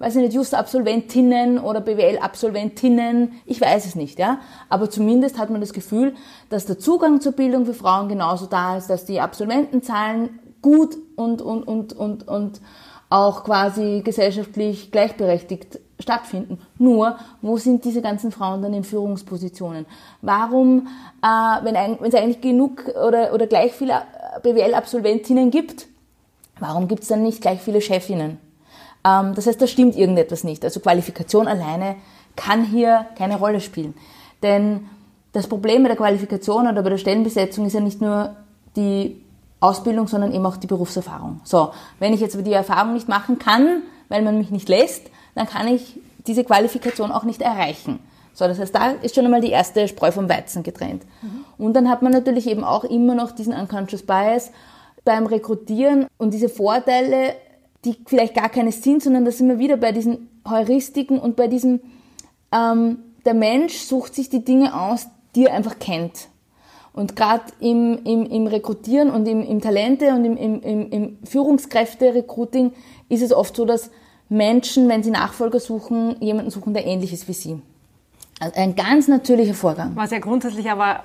[0.00, 4.40] weiß ich nicht, Just-Absolventinnen oder BWL-Absolventinnen, ich weiß es nicht, ja.
[4.68, 6.14] Aber zumindest hat man das Gefühl,
[6.50, 11.40] dass der Zugang zur Bildung für Frauen genauso da ist, dass die Absolventenzahlen gut und,
[11.40, 12.60] und, und, und, und
[13.08, 16.58] auch quasi gesellschaftlich gleichberechtigt stattfinden.
[16.78, 19.86] Nur, wo sind diese ganzen Frauen dann in Führungspositionen?
[20.22, 20.88] Warum,
[21.22, 24.02] äh, wenn, es eigentlich genug oder, oder gleich viele
[24.42, 25.86] BWL-Absolventinnen gibt,
[26.60, 28.38] warum gibt es dann nicht gleich viele Chefinnen?
[29.04, 30.64] Ähm, das heißt, da stimmt irgendetwas nicht.
[30.64, 31.96] Also Qualifikation alleine
[32.36, 33.94] kann hier keine Rolle spielen.
[34.42, 34.86] Denn
[35.32, 38.36] das Problem bei der Qualifikation oder bei der Stellenbesetzung ist ja nicht nur
[38.76, 39.20] die
[39.60, 41.40] Ausbildung, sondern eben auch die Berufserfahrung.
[41.44, 45.07] So, wenn ich jetzt aber die Erfahrung nicht machen kann, weil man mich nicht lässt,
[45.38, 48.00] dann kann ich diese Qualifikation auch nicht erreichen.
[48.34, 51.02] So, das heißt, da ist schon einmal die erste Spreu vom Weizen getrennt.
[51.22, 51.44] Mhm.
[51.58, 54.52] Und dann hat man natürlich eben auch immer noch diesen Unconscious Bias
[55.04, 57.34] beim Rekrutieren und diese Vorteile,
[57.84, 61.48] die vielleicht gar keine sind, sondern da sind wir wieder bei diesen Heuristiken und bei
[61.48, 61.80] diesem,
[62.52, 66.28] ähm, der Mensch sucht sich die Dinge aus, die er einfach kennt.
[66.92, 72.72] Und gerade im, im, im Rekrutieren und im, im Talente und im, im, im Führungskräfte-Recruiting
[73.08, 73.90] ist es oft so, dass
[74.28, 77.62] Menschen, wenn sie Nachfolger suchen, jemanden suchen, der ähnlich ist wie sie.
[78.40, 79.92] Also ein ganz natürlicher Vorgang.
[79.94, 81.04] Was ja grundsätzlich aber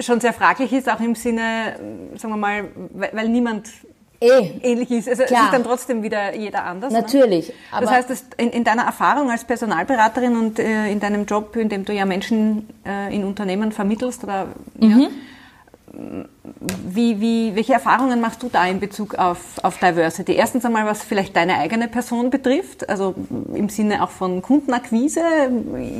[0.00, 1.76] schon sehr fraglich ist, auch im Sinne,
[2.16, 3.68] sagen wir mal, weil, weil niemand
[4.20, 4.50] eh.
[4.62, 5.08] ähnlich ist.
[5.08, 5.40] Also Klar.
[5.40, 6.92] es ist dann trotzdem wieder jeder anders.
[6.92, 7.00] Ne?
[7.00, 7.48] Natürlich.
[7.48, 7.80] Ne?
[7.80, 11.68] das heißt, dass in, in, deiner Erfahrung als Personalberaterin und äh, in deinem Job, in
[11.68, 14.48] dem du ja Menschen äh, in Unternehmen vermittelst oder
[14.78, 15.00] mhm.
[15.00, 15.08] ja,
[16.88, 20.32] wie, wie, welche Erfahrungen machst du da in Bezug auf, auf Diversity?
[20.32, 23.14] Erstens einmal, was vielleicht deine eigene Person betrifft, also
[23.52, 25.20] im Sinne auch von Kundenakquise.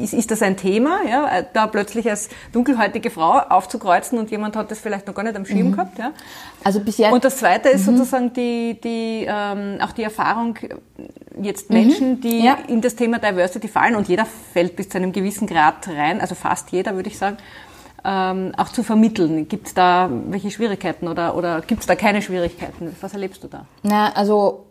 [0.03, 1.43] Ist, ist das ein Thema, ja?
[1.53, 5.45] da plötzlich als dunkelhäutige Frau aufzukreuzen und jemand hat das vielleicht noch gar nicht am
[5.45, 5.73] Schirm mhm.
[5.73, 5.99] gehabt?
[5.99, 6.13] Ja?
[6.63, 7.13] Also bisher.
[7.13, 7.97] Und das Zweite ist mhm.
[7.97, 10.57] sozusagen die, die, ähm, auch die Erfahrung,
[11.43, 12.21] jetzt Menschen, mhm.
[12.21, 12.59] die ja.
[12.69, 16.37] in das Thema Diversity fallen und jeder fällt bis zu einem gewissen Grad rein, also
[16.37, 17.37] fast jeder, würde ich sagen
[18.09, 19.49] ähm, auch zu vermitteln?
[19.49, 22.97] Gibt es da welche Schwierigkeiten oder, oder gibt es da keine Schwierigkeiten?
[23.03, 23.67] Was erlebst du da?
[23.83, 24.65] Na, also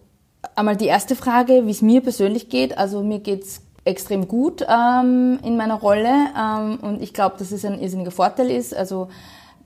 [0.56, 2.78] einmal die erste Frage, wie es mir persönlich geht.
[2.78, 7.64] Also mir geht's extrem gut ähm, in meiner Rolle ähm, und ich glaube, dass es
[7.64, 8.76] ein irrsinniger Vorteil ist.
[8.76, 9.10] Also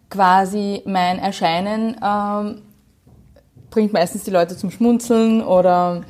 [0.10, 2.62] quasi mein Erscheinen ähm,
[3.70, 6.02] bringt meistens die Leute zum Schmunzeln oder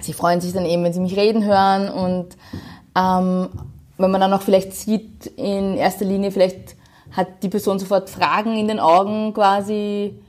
[0.00, 2.36] sie freuen sich dann eben, wenn sie mich reden hören und
[2.96, 3.50] ähm,
[3.98, 6.76] wenn man dann auch vielleicht sieht, in erster Linie vielleicht
[7.12, 10.20] hat die Person sofort Fragen in den Augen quasi.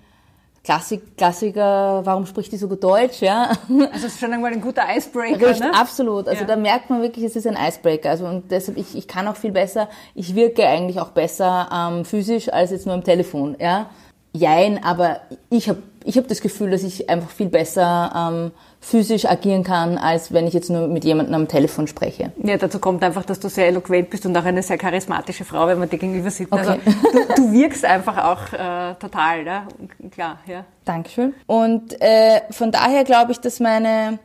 [0.64, 3.52] Klassik, Klassiker, warum spricht die so gut Deutsch, ja?
[3.70, 5.74] Also es ist schon einmal ein guter Icebreaker, Richtig, ne?
[5.74, 6.28] absolut.
[6.28, 6.48] Also ja.
[6.48, 8.10] da merkt man wirklich, es ist ein Icebreaker.
[8.10, 12.04] Also und deshalb, ich, ich kann auch viel besser, ich wirke eigentlich auch besser ähm,
[12.04, 13.90] physisch als jetzt nur am Telefon, ja?
[14.34, 19.26] Jein, aber ich habe ich hab das Gefühl, dass ich einfach viel besser ähm, physisch
[19.26, 22.32] agieren kann, als wenn ich jetzt nur mit jemandem am Telefon spreche.
[22.44, 25.68] Ja, dazu kommt einfach, dass du sehr eloquent bist und auch eine sehr charismatische Frau,
[25.68, 26.52] wenn man dir gegenüber sieht.
[26.52, 26.60] Okay.
[26.60, 26.74] Also,
[27.12, 29.68] du, du, wirkst einfach auch äh, total, ne?
[30.12, 30.40] klar.
[30.46, 30.64] Ja.
[30.86, 31.34] Dankeschön.
[31.48, 34.20] Und äh, von daher glaube ich, dass meine,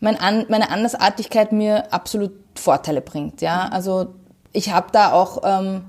[0.00, 3.40] mein An meine Andersartigkeit mir absolut Vorteile bringt.
[3.40, 4.14] Ja, also
[4.52, 5.82] ich habe da auch, ähm,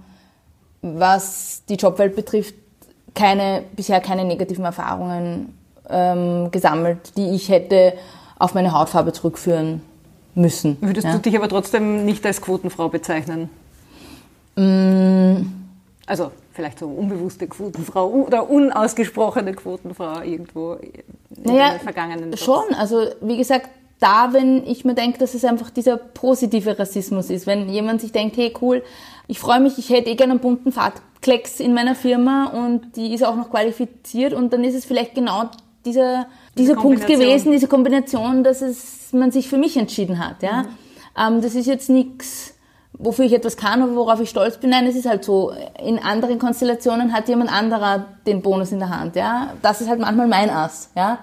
[0.82, 2.56] was die Jobwelt betrifft,
[3.13, 5.56] keine, bisher keine negativen Erfahrungen
[5.89, 7.93] ähm, gesammelt, die ich hätte
[8.38, 9.82] auf meine Hautfarbe zurückführen
[10.36, 10.78] müssen.
[10.82, 11.13] Würdest ja.
[11.13, 13.50] du dich aber trotzdem nicht als Quotenfrau bezeichnen?
[14.56, 15.48] Mm.
[16.08, 22.43] Also vielleicht so unbewusste Quotenfrau oder unausgesprochene Quotenfrau irgendwo in naja, den vergangenen Jobs.
[22.43, 23.69] Schon, also wie gesagt,
[24.00, 27.48] da, wenn ich mir denke, dass es einfach dieser positive Rassismus ist.
[27.48, 28.84] Wenn jemand sich denkt, hey cool,
[29.28, 33.13] ich freue mich, ich hätte eh gerne einen bunten Fahrtklecks in meiner Firma und die
[33.13, 35.50] ist auch noch qualifiziert und dann ist es vielleicht genau
[35.86, 40.41] dieser, dieser Punkt gewesen, diese Kombination, dass es, man sich für mich entschieden hat.
[40.43, 40.63] Ja?
[40.63, 40.67] Mhm.
[41.17, 42.56] Ähm, das ist jetzt nichts
[42.98, 44.69] wofür ich etwas kann oder worauf ich stolz bin.
[44.69, 45.52] Nein, es ist halt so.
[45.84, 49.15] In anderen Konstellationen hat jemand anderer den Bonus in der Hand.
[49.15, 50.91] Ja, das ist halt manchmal mein Ass.
[50.95, 51.19] Ja,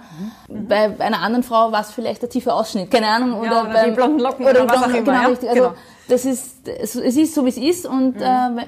[0.48, 0.68] mhm.
[0.68, 3.72] bei einer anderen Frau war es vielleicht der tiefe Ausschnitt, keine Ahnung oder, ja, oder
[3.72, 5.18] beim, die blonden Locken oder, oder was blonden, auch immer.
[5.18, 5.48] Genau, richtig.
[5.48, 5.74] Also genau.
[6.08, 8.22] das ist, es ist so wie es ist und mhm.
[8.22, 8.66] äh,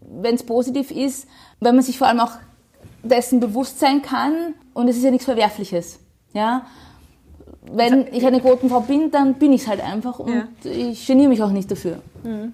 [0.00, 1.26] wenn es positiv ist,
[1.60, 2.32] wenn man sich vor allem auch
[3.02, 5.98] dessen bewusst sein kann und es ist ja nichts Verwerfliches.
[6.32, 6.66] Ja,
[7.70, 10.70] wenn ich eine Quotenfrau bin, dann bin ich es halt einfach und ja.
[10.70, 11.98] ich geniere mich auch nicht dafür.
[12.22, 12.52] Mhm.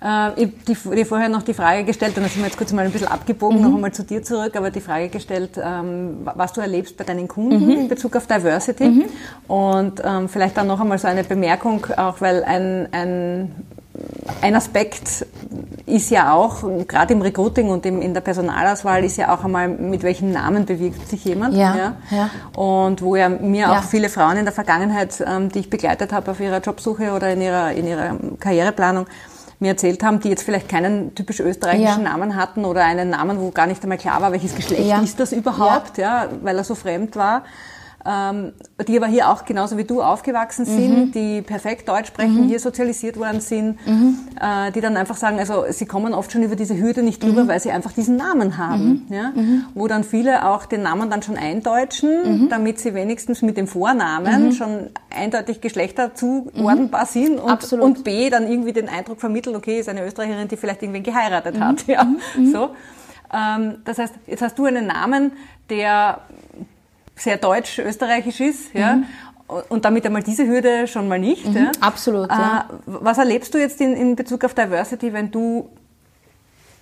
[0.00, 2.72] Äh, ich habe dir vorher noch die Frage gestellt, und da sind wir jetzt kurz
[2.72, 3.64] mal ein bisschen abgebogen, mhm.
[3.64, 7.26] noch einmal zu dir zurück, aber die Frage gestellt, ähm, was du erlebst bei deinen
[7.26, 7.70] Kunden mhm.
[7.70, 8.88] in Bezug auf Diversity.
[8.88, 9.04] Mhm.
[9.48, 13.54] Und ähm, vielleicht dann noch einmal so eine Bemerkung, auch weil ein, ein
[14.42, 15.26] ein Aspekt
[15.86, 19.68] ist ja auch, gerade im Recruiting und im, in der Personalauswahl, ist ja auch einmal,
[19.68, 21.54] mit welchen Namen bewirbt sich jemand.
[21.54, 21.96] Ja, ja.
[22.10, 22.30] ja.
[22.60, 23.78] Und wo ja mir ja.
[23.78, 27.32] auch viele Frauen in der Vergangenheit, ähm, die ich begleitet habe auf ihrer Jobsuche oder
[27.32, 29.06] in ihrer, in ihrer Karriereplanung,
[29.60, 32.10] mir erzählt haben, die jetzt vielleicht keinen typisch österreichischen ja.
[32.10, 35.32] Namen hatten oder einen Namen, wo gar nicht einmal klar war, welches Geschlecht ist das
[35.32, 36.28] überhaupt, ja.
[36.42, 37.42] weil er so fremd war
[38.08, 38.52] ähm,
[38.86, 41.12] die aber hier auch genauso wie du aufgewachsen sind, mhm.
[41.12, 42.48] die perfekt Deutsch sprechen, mhm.
[42.48, 44.16] hier sozialisiert worden sind, mhm.
[44.40, 47.44] äh, die dann einfach sagen, also sie kommen oft schon über diese Hürde nicht drüber,
[47.44, 47.48] mhm.
[47.48, 49.04] weil sie einfach diesen Namen haben.
[49.08, 49.14] Mhm.
[49.14, 49.32] Ja?
[49.34, 49.64] Mhm.
[49.74, 54.52] Wo dann viele auch den Namen dann schon eindeutschen, damit sie wenigstens mit dem Vornamen
[54.52, 59.88] schon eindeutig Geschlechter zuordnbar sind und, und B dann irgendwie den Eindruck vermitteln, okay, ist
[59.88, 61.86] eine Österreicherin, die vielleicht irgendwen geheiratet hat.
[61.86, 62.06] Ja?
[62.52, 62.70] So.
[63.32, 65.32] Ähm, das heißt, jetzt hast du einen Namen,
[65.68, 66.22] der
[67.18, 68.96] sehr deutsch-österreichisch ist, ja.
[68.96, 69.04] Mhm.
[69.70, 71.46] Und damit einmal diese Hürde schon mal nicht.
[71.46, 71.72] Mhm, ja.
[71.80, 72.28] Absolut.
[72.28, 72.68] Ja.
[72.68, 75.70] Äh, was erlebst du jetzt in, in Bezug auf Diversity, wenn du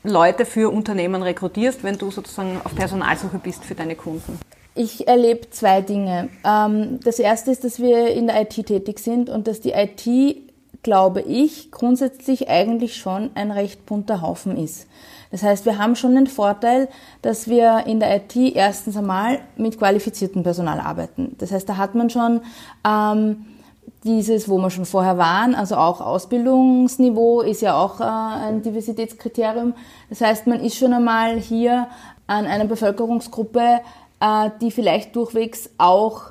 [0.02, 4.40] Leute für Unternehmen rekrutierst, wenn du sozusagen auf Personalsuche bist für deine Kunden?
[4.74, 6.28] Ich erlebe zwei Dinge.
[6.44, 10.36] Ähm, das erste ist, dass wir in der IT tätig sind und dass die IT,
[10.82, 14.86] glaube ich, grundsätzlich eigentlich schon ein recht bunter Haufen ist.
[15.30, 16.88] Das heißt, wir haben schon den Vorteil,
[17.22, 21.34] dass wir in der IT erstens einmal mit qualifiziertem Personal arbeiten.
[21.38, 22.40] Das heißt, da hat man schon
[22.86, 23.46] ähm,
[24.04, 29.74] dieses, wo wir schon vorher waren, also auch Ausbildungsniveau ist ja auch äh, ein Diversitätskriterium.
[30.08, 31.88] Das heißt, man ist schon einmal hier
[32.26, 33.80] an einer Bevölkerungsgruppe,
[34.20, 36.30] äh, die vielleicht durchwegs auch,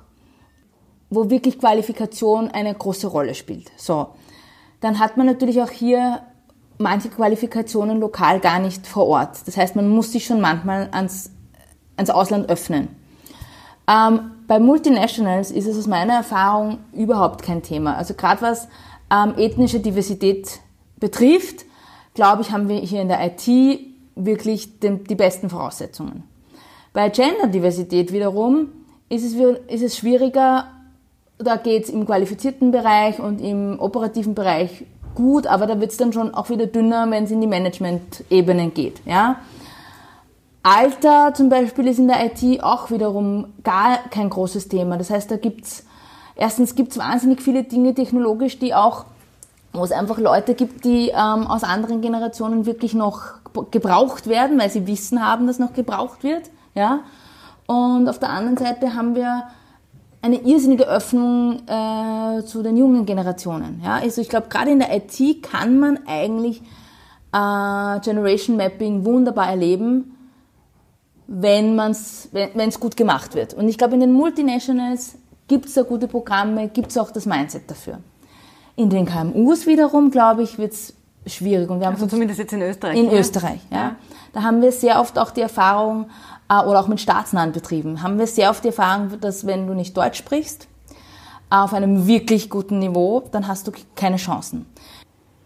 [1.10, 3.72] wo wirklich Qualifikation eine große Rolle spielt.
[3.78, 4.08] So.
[4.82, 6.22] Dann hat man natürlich auch hier
[6.78, 9.48] manche Qualifikationen lokal gar nicht vor Ort.
[9.48, 11.32] Das heißt, man muss sich schon manchmal ans,
[11.98, 12.90] ans Ausland öffnen.
[13.88, 17.96] Ähm, bei Multinationals ist es aus meiner Erfahrung überhaupt kein Thema.
[17.96, 18.68] Also gerade was
[19.12, 20.60] ähm, ethnische Diversität
[21.00, 21.66] betrifft,
[22.14, 23.80] glaube ich, haben wir hier in der IT
[24.16, 26.24] wirklich den, die besten Voraussetzungen.
[26.94, 28.70] Bei Gender-Diversität wiederum
[29.10, 30.68] ist es, ist es schwieriger,
[31.38, 34.86] da geht es im qualifizierten Bereich und im operativen Bereich
[35.16, 38.74] gut, aber da wird es dann schon auch wieder dünner, wenn es in die Management-Ebenen
[38.74, 39.02] geht.
[39.06, 39.38] Ja?
[40.62, 44.98] Alter zum Beispiel ist in der IT auch wiederum gar kein großes Thema.
[44.98, 45.86] Das heißt, da gibt's
[46.36, 49.06] erstens gibt's wahnsinnig viele Dinge technologisch, die auch,
[49.74, 53.36] wo es einfach Leute gibt, die ähm, aus anderen Generationen wirklich noch
[53.72, 56.50] gebraucht werden, weil sie Wissen haben, dass noch gebraucht wird.
[56.74, 57.02] Ja?
[57.68, 59.44] Und auf der anderen Seite haben wir
[60.26, 63.80] eine irrsinnige Öffnung äh, zu den jungen Generationen.
[63.84, 63.98] Ja?
[63.98, 66.62] Also ich glaube, gerade in der IT kann man eigentlich
[67.32, 70.18] äh, Generation Mapping wunderbar erleben,
[71.28, 73.54] wenn es wenn, gut gemacht wird.
[73.54, 75.16] Und ich glaube, in den Multinationals
[75.48, 78.00] gibt es da gute Programme, gibt es auch das Mindset dafür.
[78.76, 80.96] In den KMUs wiederum, glaube ich, wird es
[81.28, 81.70] schwierig.
[81.70, 82.98] Und wir haben also zumindest jetzt in Österreich.
[82.98, 83.20] In oder?
[83.20, 83.78] Österreich, ja.
[83.78, 83.96] ja.
[84.34, 86.08] Da haben wir sehr oft auch die Erfahrung,
[86.50, 89.96] oder auch mit staatsnahen Betrieben, haben wir sehr oft die Erfahrung, dass wenn du nicht
[89.98, 90.68] Deutsch sprichst,
[91.50, 94.66] auf einem wirklich guten Niveau, dann hast du keine Chancen.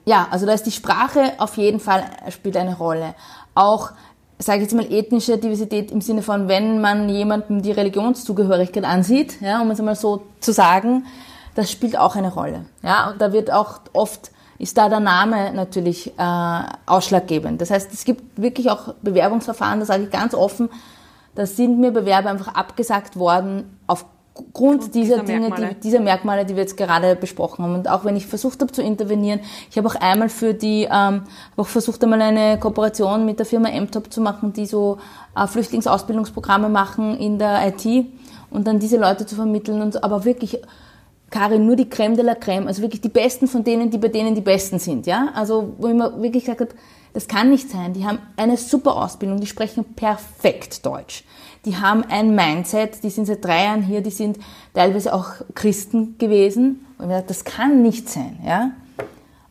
[0.06, 3.16] Ja, also da ist die Sprache auf jeden Fall spielt eine Rolle.
[3.54, 3.92] Auch
[4.40, 9.42] sage ich jetzt mal, ethnische Diversität im Sinne von, wenn man jemandem die Religionszugehörigkeit ansieht,
[9.42, 11.06] ja, um es einmal so zu sagen,
[11.56, 12.66] das spielt auch eine Rolle.
[12.82, 17.62] Ja, und da wird auch oft, ist da der Name natürlich äh, ausschlaggebend.
[17.62, 20.70] Das heißt, es gibt wirklich auch Bewerbungsverfahren, da sage ich ganz offen,
[21.34, 24.06] da sind mir Bewerber einfach abgesagt worden auf
[24.54, 25.68] Grund dieser, dieser Dinge, Merkmale.
[25.76, 27.76] Die, dieser Merkmale, die wir jetzt gerade besprochen haben.
[27.76, 31.24] Und auch wenn ich versucht habe zu intervenieren, ich habe auch einmal für die, ähm,
[31.58, 34.98] auch versucht einmal eine Kooperation mit der Firma MTOP zu machen, die so
[35.36, 38.08] äh, Flüchtlingsausbildungsprogramme machen in der IT
[38.50, 40.60] und dann diese Leute zu vermitteln und aber wirklich
[41.30, 44.08] Karin, nur die Creme de la Creme, also wirklich die Besten von denen, die bei
[44.08, 45.30] denen die Besten sind, ja?
[45.34, 46.72] Also, wo ich mir wirklich gesagt habe,
[47.14, 47.94] das kann nicht sein.
[47.94, 51.24] Die haben eine super Ausbildung, die sprechen perfekt Deutsch
[51.66, 54.38] die haben ein Mindset, die sind seit drei Jahren hier, die sind
[54.74, 56.86] teilweise auch Christen gewesen.
[56.98, 58.72] Und ich habe gesagt, das kann nicht sein, ja.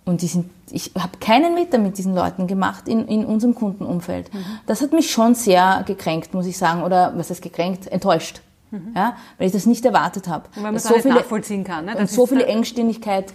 [0.04, 4.32] Und die sind, ich habe keinen Meter mit diesen Leuten gemacht in, in unserem Kundenumfeld.
[4.32, 4.44] Mhm.
[4.66, 7.86] Das hat mich schon sehr gekränkt, muss ich sagen, oder was heißt gekränkt?
[7.88, 8.40] Enttäuscht.
[8.70, 8.92] Mhm.
[8.94, 10.48] Ja, weil ich das nicht erwartet habe.
[10.48, 11.86] Und weil man es so viele, nachvollziehen kann.
[11.86, 11.96] Ne?
[11.96, 13.32] und so viele Engstimmigkeit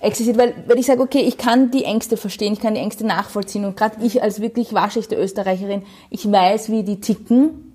[0.00, 3.06] existiert, weil, weil ich sage, okay, ich kann die Ängste verstehen, ich kann die Ängste
[3.06, 7.74] nachvollziehen und gerade ich als wirklich waschechte Österreicherin, ich weiß, wie die ticken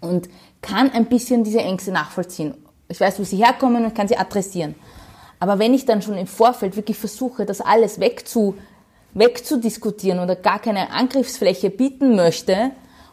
[0.00, 0.28] und
[0.60, 2.54] kann ein bisschen diese Ängste nachvollziehen.
[2.88, 4.74] Ich weiß, wo sie herkommen und kann sie adressieren.
[5.38, 8.54] Aber wenn ich dann schon im Vorfeld wirklich versuche, das alles wegzu,
[9.14, 12.72] wegzudiskutieren oder gar keine Angriffsfläche bieten möchte,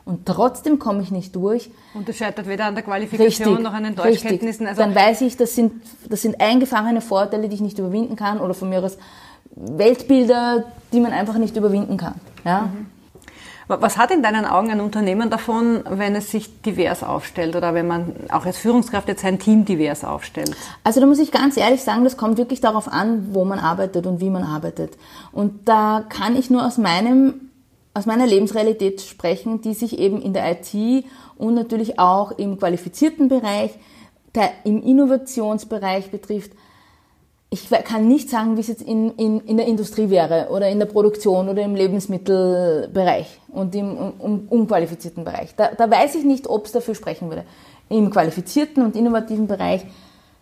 [0.09, 1.69] und trotzdem komme ich nicht durch.
[1.93, 4.65] Und das scheitert weder an der Qualifikation richtig, noch an den Deutschkenntnissen.
[4.65, 8.41] Also dann weiß ich, das sind, das sind eingefahrene Vorteile, die ich nicht überwinden kann
[8.41, 8.97] oder von mir aus
[9.51, 12.15] Weltbilder, die man einfach nicht überwinden kann.
[12.43, 12.61] Ja?
[12.61, 12.87] Mhm.
[13.67, 17.85] Was hat in deinen Augen ein Unternehmen davon, wenn es sich divers aufstellt oder wenn
[17.85, 20.55] man auch als Führungskraft jetzt sein Team divers aufstellt?
[20.83, 24.07] Also da muss ich ganz ehrlich sagen, das kommt wirklich darauf an, wo man arbeitet
[24.07, 24.97] und wie man arbeitet.
[25.31, 27.48] Und da kann ich nur aus meinem
[27.93, 31.05] aus meiner Lebensrealität sprechen, die sich eben in der IT
[31.37, 33.71] und natürlich auch im qualifizierten Bereich,
[34.35, 36.51] der, im Innovationsbereich betrifft,
[37.51, 40.77] ich kann nicht sagen, wie es jetzt in, in, in der Industrie wäre oder in
[40.77, 45.55] der Produktion oder im Lebensmittelbereich und im um, unqualifizierten Bereich.
[45.55, 47.45] Da, da weiß ich nicht, ob es dafür sprechen würde.
[47.89, 49.83] Im qualifizierten und innovativen Bereich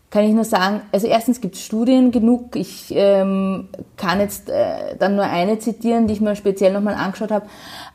[0.09, 2.55] kann ich nur sagen, also erstens gibt es Studien genug.
[2.55, 7.31] Ich ähm, kann jetzt äh, dann nur eine zitieren, die ich mir speziell nochmal angeschaut
[7.31, 7.47] habe.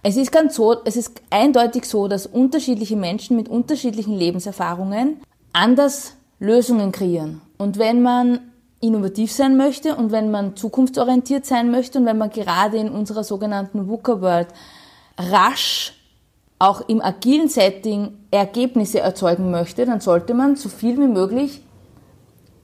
[0.03, 5.23] Es ist ganz so, es ist eindeutig so, dass unterschiedliche Menschen mit unterschiedlichen Lebenserfahrungen
[5.55, 7.41] anders Lösungen kreieren.
[7.57, 8.41] Und wenn man
[8.81, 13.25] innovativ sein möchte und wenn man zukunftsorientiert sein möchte und wenn man gerade in unserer
[13.25, 14.49] sogenannten VUCA World
[15.17, 15.95] rasch
[16.59, 21.63] auch im agilen Setting Ergebnisse erzeugen möchte, dann sollte man so viel wie möglich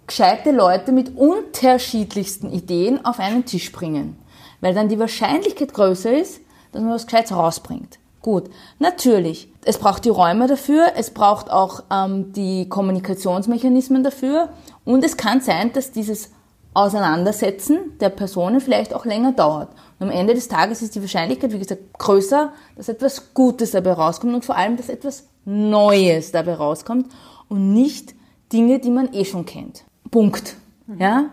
[0.08, 4.18] gescheite Leute mit unterschiedlichsten Ideen auf einen Tisch bringen.
[4.60, 6.40] Weil dann die Wahrscheinlichkeit größer ist,
[6.72, 7.98] dass man was Gescheites rausbringt.
[8.20, 9.52] Gut, natürlich.
[9.64, 14.48] Es braucht die Räume dafür, es braucht auch ähm, die Kommunikationsmechanismen dafür
[14.84, 16.30] und es kann sein, dass dieses
[16.74, 19.68] Auseinandersetzen der Personen vielleicht auch länger dauert.
[19.98, 23.92] Und am Ende des Tages ist die Wahrscheinlichkeit, wie gesagt, größer, dass etwas Gutes dabei
[23.92, 27.06] rauskommt und vor allem, dass etwas Neues dabei rauskommt
[27.48, 28.14] und nicht
[28.52, 29.84] Dinge, die man eh schon kennt.
[30.10, 30.56] Punkt.
[30.86, 31.00] Mhm.
[31.00, 31.24] Ja?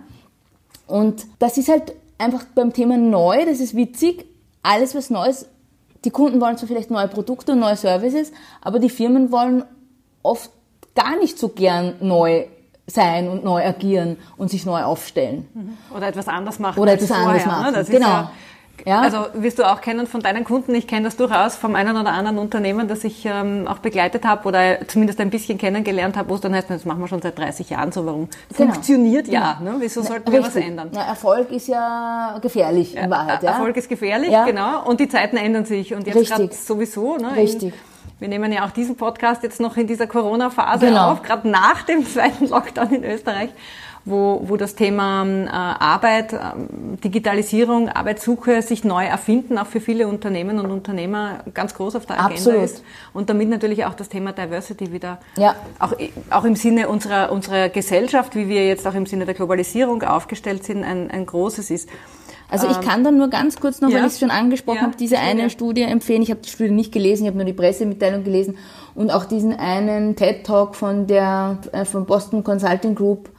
[0.88, 4.26] Und das ist halt einfach beim Thema neu, das ist witzig,
[4.64, 5.48] alles was Neues,
[6.04, 9.64] die Kunden wollen zwar vielleicht neue Produkte und neue Services, aber die Firmen wollen
[10.22, 10.52] oft
[10.96, 12.46] gar nicht so gern neu
[12.88, 15.48] sein und neu agieren und sich neu aufstellen.
[15.54, 15.96] Mhm.
[15.96, 16.80] Oder etwas anders machen.
[16.80, 17.74] Oder etwas vorher, anders machen.
[17.74, 17.86] Ne?
[17.86, 18.08] genau.
[18.08, 18.32] Ja,
[18.86, 19.02] ja.
[19.02, 20.76] Also wirst du auch kennen von deinen Kunden.
[20.76, 24.48] Ich kenne das durchaus vom einen oder anderen Unternehmen, das ich ähm, auch begleitet habe
[24.48, 27.38] oder zumindest ein bisschen kennengelernt habe, wo es dann heißt, das machen wir schon seit
[27.38, 28.06] 30 Jahren so.
[28.06, 28.30] Warum?
[28.56, 28.72] Genau.
[28.74, 29.60] Funktioniert ja.
[29.64, 29.76] Ne?
[29.80, 30.90] Wieso sollten wir was ändern?
[30.94, 33.42] Na, Erfolg ist ja gefährlich in Wahrheit.
[33.44, 33.52] Ja?
[33.52, 34.46] Erfolg ist gefährlich, ja.
[34.46, 34.84] genau.
[34.86, 35.94] Und die Zeiten ändern sich.
[35.94, 37.18] Und jetzt gerade sowieso.
[37.18, 37.36] Ne?
[37.36, 37.74] Richtig.
[38.20, 41.12] Wir nehmen ja auch diesen Podcast jetzt noch in dieser Corona-Phase genau.
[41.12, 43.50] auf, gerade nach dem zweiten Lockdown in Österreich,
[44.06, 46.38] wo, wo das Thema äh, Arbeit, äh,
[47.04, 52.20] Digitalisierung, Arbeitssuche sich neu erfinden, auch für viele Unternehmen und Unternehmer ganz groß auf der
[52.20, 52.64] Agenda Absolut.
[52.64, 52.84] ist.
[53.14, 55.56] Und damit natürlich auch das Thema Diversity wieder, ja.
[55.80, 55.94] auch,
[56.30, 60.64] auch im Sinne unserer, unserer Gesellschaft, wie wir jetzt auch im Sinne der Globalisierung aufgestellt
[60.64, 61.90] sind, ein, ein großes ist.
[62.48, 63.98] Also ich ähm, kann dann nur ganz kurz noch, ja.
[63.98, 64.84] weil ich es schon angesprochen ja.
[64.84, 65.50] habe, diese eine ja.
[65.50, 66.22] Studie empfehlen.
[66.22, 68.58] Ich habe die Studie nicht gelesen, ich habe nur die Pressemitteilung gelesen
[68.94, 73.30] und auch diesen einen TED Talk von der äh, von Boston Consulting Group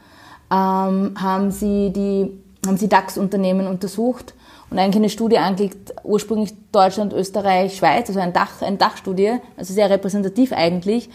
[0.51, 2.31] ähm, haben sie die
[2.65, 4.33] haben sie DAX-Unternehmen untersucht
[4.69, 9.73] und eigentlich eine Studie angelegt, ursprünglich Deutschland, Österreich, Schweiz, also ein Dach, eine Dachstudie, also
[9.73, 11.09] sehr repräsentativ eigentlich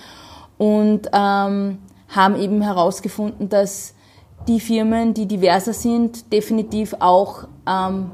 [0.56, 1.78] und ähm,
[2.08, 3.94] haben eben herausgefunden, dass
[4.48, 8.12] die Firmen, die diverser sind, definitiv auch ähm,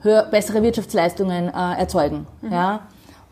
[0.00, 2.26] höher, bessere Wirtschaftsleistungen äh, erzeugen.
[2.42, 2.52] Mhm.
[2.52, 2.80] Ja?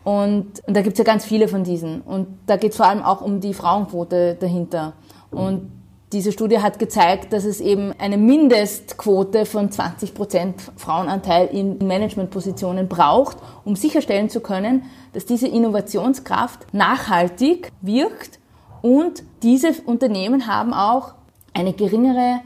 [0.03, 2.01] Und, und da gibt es ja ganz viele von diesen.
[2.01, 4.93] Und da geht es vor allem auch um die Frauenquote dahinter.
[5.29, 5.71] Und
[6.11, 12.87] diese Studie hat gezeigt, dass es eben eine Mindestquote von 20 Prozent Frauenanteil in Managementpositionen
[12.87, 18.39] braucht, um sicherstellen zu können, dass diese Innovationskraft nachhaltig wirkt
[18.81, 21.13] und diese Unternehmen haben auch
[21.53, 22.41] eine geringere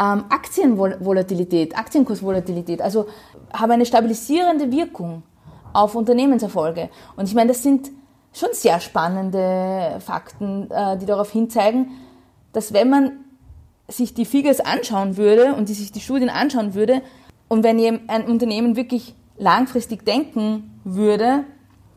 [0.00, 3.06] ähm, Aktienvolatilität, Aktienkursvolatilität, also
[3.52, 5.22] haben eine stabilisierende Wirkung
[5.72, 6.88] auf Unternehmenserfolge.
[7.16, 7.90] Und ich meine, das sind
[8.32, 11.90] schon sehr spannende Fakten, äh, die darauf hinzeigen,
[12.52, 13.12] dass wenn man
[13.88, 17.02] sich die Figures anschauen würde und die sich die Studien anschauen würde
[17.48, 17.78] und wenn
[18.08, 21.44] ein Unternehmen wirklich langfristig denken würde,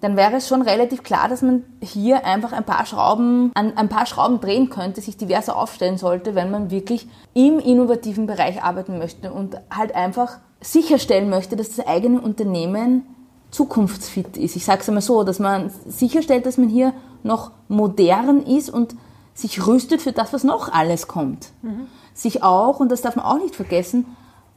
[0.02, 3.88] dann wäre es schon relativ klar, dass man hier einfach ein paar Schrauben, an ein
[3.88, 8.98] paar Schrauben drehen könnte, sich diverser aufstellen sollte, wenn man wirklich im innovativen Bereich arbeiten
[8.98, 13.06] möchte und halt einfach sicherstellen möchte, dass das eigene Unternehmen
[13.52, 14.56] zukunftsfit ist.
[14.56, 16.94] Ich sage es einmal so, dass man sicherstellt, dass man hier
[17.24, 18.96] noch modern ist und
[19.34, 21.52] sich rüstet für das, was noch alles kommt.
[21.62, 21.88] Mhm.
[22.14, 24.06] Sich auch, und das darf man auch nicht vergessen,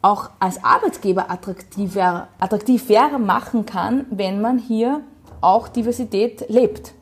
[0.02, 5.00] auch als Arbeitsgeber attraktiver, attraktiver machen kann, wenn man hier
[5.40, 6.92] auch Diversität lebt.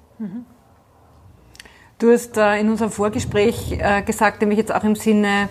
[1.98, 5.48] Du hast äh, in unserem Vorgespräch äh, gesagt, nämlich jetzt auch im Sinne,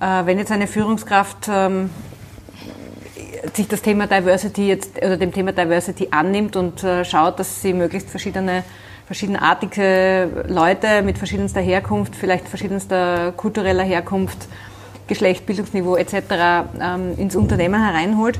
[0.00, 1.90] äh, wenn jetzt eine Führungskraft ähm,
[3.54, 8.10] sich das Thema Diversity jetzt oder dem Thema Diversity annimmt und schaut, dass sie möglichst
[8.10, 8.64] verschiedene
[9.06, 14.48] verschiedenartige Leute mit verschiedenster Herkunft, vielleicht verschiedenster kultureller Herkunft,
[15.06, 16.14] Geschlecht, Bildungsniveau etc.
[16.80, 18.38] Ähm, ins Unternehmen hereinholt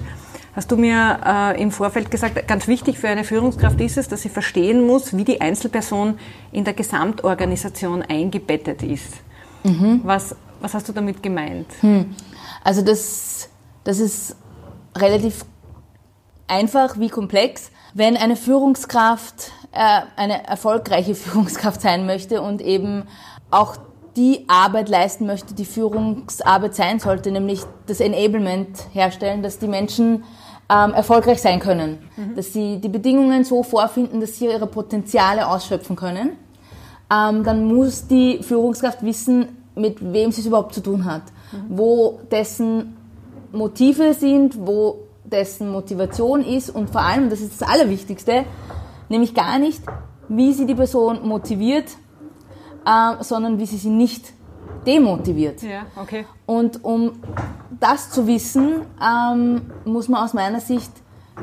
[0.57, 4.23] hast du mir äh, im Vorfeld gesagt, ganz wichtig für eine Führungskraft ist es, dass
[4.23, 6.19] sie verstehen muss, wie die Einzelperson
[6.51, 9.13] in der Gesamtorganisation eingebettet ist.
[9.65, 10.01] Mhm.
[10.03, 11.67] Was, was hast du damit gemeint?
[11.81, 12.17] Hm.
[12.65, 13.51] Also das,
[13.85, 14.35] das ist
[14.97, 15.45] relativ
[16.49, 17.71] einfach wie komplex.
[17.93, 23.05] Wenn eine Führungskraft eine erfolgreiche Führungskraft sein möchte und eben
[23.51, 23.77] auch
[24.17, 30.25] die Arbeit leisten möchte, die Führungsarbeit sein sollte, nämlich das Enablement herstellen, dass die Menschen
[30.69, 32.35] ähm, erfolgreich sein können, mhm.
[32.35, 36.33] dass sie die Bedingungen so vorfinden, dass sie ihre Potenziale ausschöpfen können,
[37.13, 41.79] ähm, dann muss die Führungskraft wissen, mit wem sie es überhaupt zu tun hat, mhm.
[41.79, 42.97] wo dessen
[43.53, 48.45] Motive sind, wo dessen Motivation ist und vor allem, das ist das Allerwichtigste,
[49.09, 49.83] nämlich gar nicht,
[50.29, 51.91] wie sie die Person motiviert,
[52.85, 54.33] äh, sondern wie sie sie nicht
[54.87, 55.63] demotiviert.
[55.63, 56.27] Ja, okay.
[56.47, 57.21] Und um
[57.81, 60.91] das zu wissen, ähm, muss man aus meiner Sicht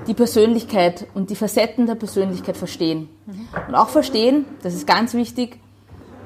[0.07, 3.09] die Persönlichkeit und die Facetten der Persönlichkeit verstehen.
[3.25, 3.47] Mhm.
[3.67, 5.59] Und auch verstehen, das ist ganz wichtig,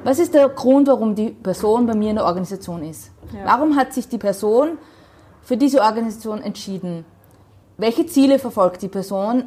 [0.03, 3.11] was ist der Grund, warum die Person bei mir in der Organisation ist?
[3.33, 3.45] Ja.
[3.45, 4.77] Warum hat sich die Person
[5.41, 7.03] für diese Organisation entschieden?
[7.77, 9.43] welche Ziele verfolgt die Person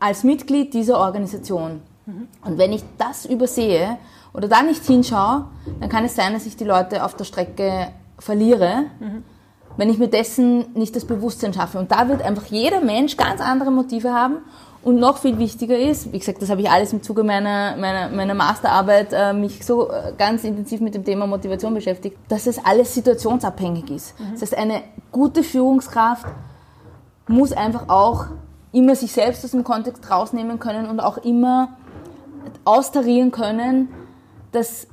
[0.00, 1.82] als Mitglied dieser Organisation?
[2.44, 3.98] Und wenn ich das übersehe
[4.32, 5.46] oder da nicht hinschaue,
[5.80, 7.88] dann kann es sein, dass ich die Leute auf der Strecke
[8.18, 9.24] verliere, mhm.
[9.76, 11.78] wenn ich mir dessen nicht das Bewusstsein schaffe.
[11.78, 14.38] Und da wird einfach jeder Mensch ganz andere Motive haben.
[14.82, 18.08] Und noch viel wichtiger ist, wie gesagt, das habe ich alles im Zuge meiner, meiner,
[18.08, 22.64] meiner Masterarbeit äh, mich so äh, ganz intensiv mit dem Thema Motivation beschäftigt, dass es
[22.64, 24.18] alles situationsabhängig ist.
[24.18, 24.32] Mhm.
[24.32, 24.82] Das heißt, eine
[25.12, 26.24] gute Führungskraft
[27.28, 28.28] muss einfach auch
[28.72, 31.76] immer sich selbst aus dem Kontext rausnehmen können und auch immer
[32.64, 33.88] austarieren können,
[34.52, 34.86] dass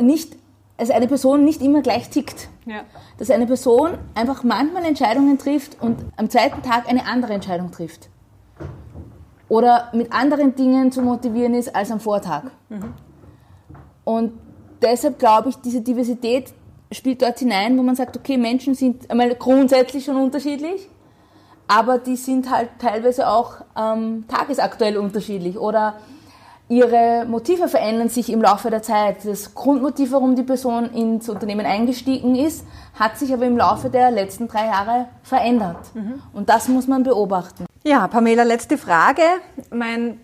[0.00, 0.36] nicht,
[0.76, 2.48] also eine Person nicht immer gleich tickt.
[2.66, 2.82] Ja.
[3.18, 8.08] Dass eine Person einfach manchmal Entscheidungen trifft und am zweiten Tag eine andere Entscheidung trifft.
[9.48, 12.44] Oder mit anderen Dingen zu motivieren ist als am Vortag.
[12.68, 12.94] Mhm.
[14.04, 14.32] Und
[14.80, 16.52] deshalb glaube ich, diese Diversität
[16.92, 20.88] spielt dort hinein, wo man sagt, okay, Menschen sind einmal grundsätzlich schon unterschiedlich,
[21.70, 25.94] aber die sind halt teilweise auch ähm, tagesaktuell unterschiedlich oder
[26.68, 29.24] ihre Motive verändern sich im Laufe der Zeit.
[29.24, 32.66] Das Grundmotiv, warum die Person ins Unternehmen eingestiegen ist,
[32.98, 35.94] hat sich aber im Laufe der letzten drei Jahre verändert.
[35.94, 36.20] Mhm.
[36.32, 37.66] Und das muss man beobachten.
[37.84, 39.22] Ja, Pamela, letzte Frage.
[39.70, 40.18] Mein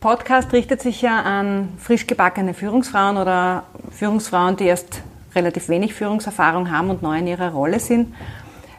[0.00, 5.02] Podcast richtet sich ja an frisch gebackene Führungsfrauen oder Führungsfrauen, die erst
[5.36, 8.12] relativ wenig Führungserfahrung haben und neu in ihrer Rolle sind.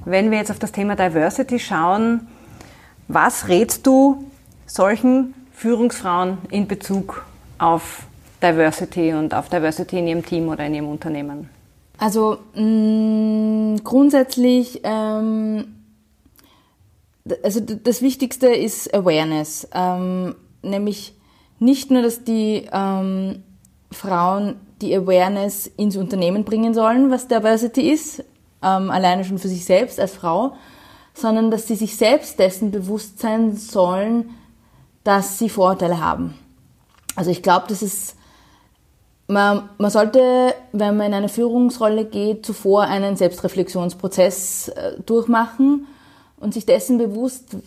[0.10, 2.28] Wenn wir jetzt auf das Thema Diversity schauen,
[3.08, 4.26] was rätst du
[4.66, 7.26] solchen Führungsfrauen in Bezug
[7.60, 8.08] auf
[8.42, 11.48] Diversity und auf Diversity in ihrem Team oder in ihrem Unternehmen?
[12.00, 15.76] Also mh, mm, grundsätzlich, ähm,
[17.44, 20.34] also das Wichtigste ist Awareness, ähm,
[20.64, 21.14] nämlich
[21.60, 23.44] nicht nur, dass die ähm,
[23.92, 28.24] Frauen die Awareness ins Unternehmen bringen sollen, was Diversity ist,
[28.62, 30.54] ähm, alleine schon für sich selbst als Frau,
[31.14, 34.30] sondern dass sie sich selbst dessen bewusst sein sollen,
[35.04, 36.36] dass sie Vorurteile haben.
[37.16, 38.16] Also ich glaube, das ist,
[39.28, 45.88] man, man sollte, wenn man in eine Führungsrolle geht, zuvor einen Selbstreflexionsprozess äh, durchmachen
[46.40, 47.58] und sich dessen bewusst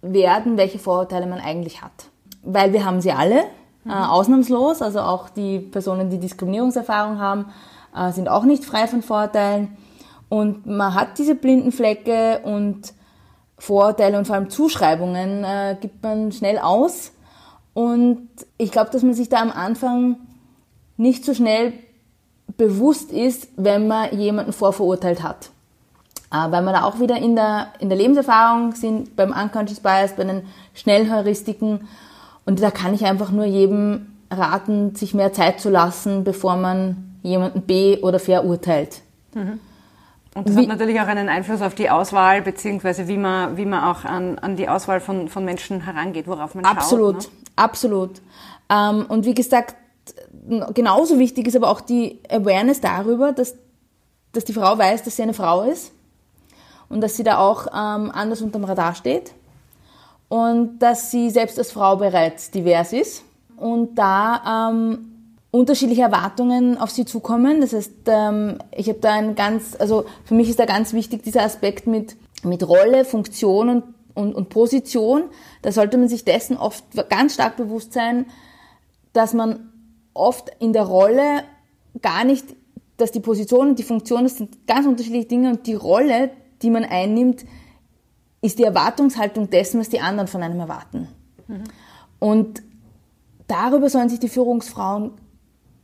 [0.00, 2.06] werden, welche Vorurteile man eigentlich hat.
[2.42, 3.44] Weil wir haben sie alle,
[3.86, 7.46] äh, ausnahmslos, also auch die Personen, die Diskriminierungserfahrung haben,
[7.96, 9.76] äh, sind auch nicht frei von Vorurteilen.
[10.28, 12.92] Und man hat diese blinden Flecke und
[13.58, 17.12] Vorurteile und vor allem Zuschreibungen äh, gibt man schnell aus.
[17.74, 20.16] Und ich glaube, dass man sich da am Anfang
[20.96, 21.72] nicht so schnell
[22.56, 25.50] bewusst ist, wenn man jemanden vorverurteilt hat.
[26.32, 30.14] Äh, weil wir da auch wieder in der, in der Lebenserfahrung sind, beim Unconscious Bias,
[30.14, 30.42] bei den
[30.74, 31.88] Schnellheuristiken.
[32.44, 37.18] Und da kann ich einfach nur jedem raten, sich mehr Zeit zu lassen, bevor man
[37.22, 39.00] jemanden be- oder verurteilt.
[39.34, 39.60] Mhm.
[40.38, 43.64] Und das wie, hat natürlich auch einen Einfluss auf die Auswahl, beziehungsweise wie man, wie
[43.64, 47.32] man auch an, an die Auswahl von, von Menschen herangeht, worauf man absolut, schaut.
[47.32, 47.38] Ne?
[47.56, 48.10] Absolut,
[48.70, 49.74] ähm, Und wie gesagt,
[50.74, 53.56] genauso wichtig ist aber auch die Awareness darüber, dass,
[54.32, 55.90] dass die Frau weiß, dass sie eine Frau ist
[56.88, 59.32] und dass sie da auch ähm, anders unterm Radar steht
[60.28, 63.24] und dass sie selbst als Frau bereits divers ist
[63.56, 65.17] und da ähm,
[65.50, 67.60] unterschiedliche Erwartungen auf sie zukommen.
[67.60, 71.22] Das heißt, ähm, ich habe da ein ganz, also für mich ist da ganz wichtig
[71.22, 73.84] dieser Aspekt mit, mit Rolle, Funktion und,
[74.14, 75.24] und, und Position.
[75.62, 78.26] Da sollte man sich dessen oft ganz stark bewusst sein,
[79.12, 79.72] dass man
[80.12, 81.44] oft in der Rolle
[82.02, 82.44] gar nicht,
[82.98, 86.30] dass die Position und die Funktion, das sind ganz unterschiedliche Dinge und die Rolle,
[86.62, 87.44] die man einnimmt,
[88.42, 91.08] ist die Erwartungshaltung dessen, was die anderen von einem erwarten.
[91.46, 91.64] Mhm.
[92.18, 92.62] Und
[93.46, 95.12] darüber sollen sich die Führungsfrauen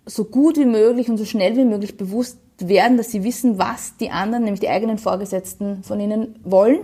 [0.07, 3.97] so gut wie möglich und so schnell wie möglich bewusst werden, dass sie wissen, was
[3.97, 6.81] die anderen, nämlich die eigenen Vorgesetzten von ihnen wollen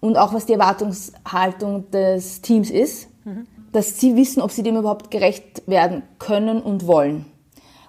[0.00, 3.46] und auch was die Erwartungshaltung des Teams ist, mhm.
[3.72, 7.26] dass sie wissen, ob sie dem überhaupt gerecht werden können und wollen.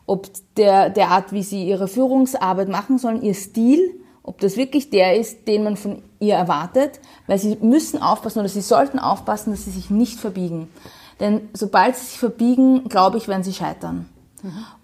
[0.06, 4.90] Ob der, der Art, wie sie ihre Führungsarbeit machen sollen, ihr Stil, ob das wirklich
[4.90, 9.52] der ist, den man von ihr erwartet, weil sie müssen aufpassen oder sie sollten aufpassen,
[9.52, 10.70] dass sie sich nicht verbiegen.
[11.20, 14.10] Denn sobald sie sich verbiegen, glaube ich, werden sie scheitern.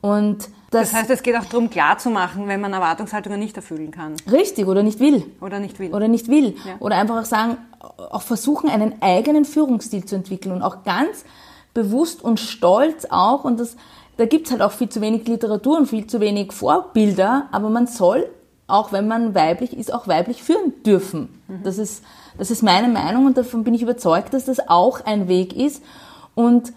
[0.02, 4.16] Und das, das, heißt, es geht auch darum, klarzumachen, wenn man Erwartungshaltungen nicht erfüllen kann.
[4.32, 5.26] Richtig, oder nicht will.
[5.42, 5.94] Oder nicht will.
[5.94, 6.56] Oder nicht will.
[6.66, 6.76] Ja.
[6.80, 11.26] Oder einfach auch sagen, auch versuchen, einen eigenen Führungsstil zu entwickeln und auch ganz
[11.74, 13.76] bewusst und stolz auch, und das,
[14.18, 17.88] da gibt's halt auch viel zu wenig Literatur und viel zu wenig Vorbilder, aber man
[17.88, 18.30] soll,
[18.68, 21.42] auch wenn man weiblich ist, auch weiblich führen dürfen.
[21.48, 21.64] Mhm.
[21.64, 22.04] Das, ist,
[22.38, 25.84] das ist meine Meinung und davon bin ich überzeugt, dass das auch ein Weg ist.
[26.36, 26.74] Und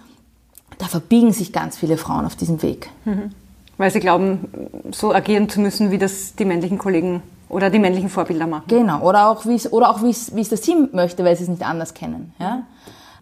[0.79, 2.91] da verbiegen sich ganz viele Frauen auf diesem Weg.
[3.05, 3.33] Mhm.
[3.79, 4.49] Weil sie glauben,
[4.91, 8.65] so agieren zu müssen, wie das die männlichen Kollegen Oder die männlichen Vorbilder machen.
[8.69, 11.37] Genau, oder auch wie es, oder auch wie es, wie es das Team möchte, weil
[11.37, 12.35] sie es nicht anders kennen.
[12.39, 12.63] Ja?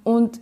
[0.03, 0.41] Und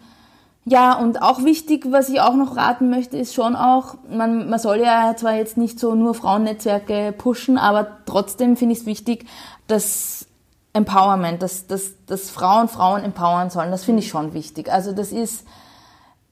[0.64, 4.60] ja, und auch wichtig, was ich auch noch raten möchte, ist schon auch, man, man
[4.60, 9.26] soll ja zwar jetzt nicht so nur Frauennetzwerke pushen, aber trotzdem finde ich es wichtig,
[9.66, 10.26] dass
[10.72, 14.72] Empowerment, dass, dass, dass Frauen Frauen empowern sollen, das finde ich schon wichtig.
[14.72, 15.44] Also das ist,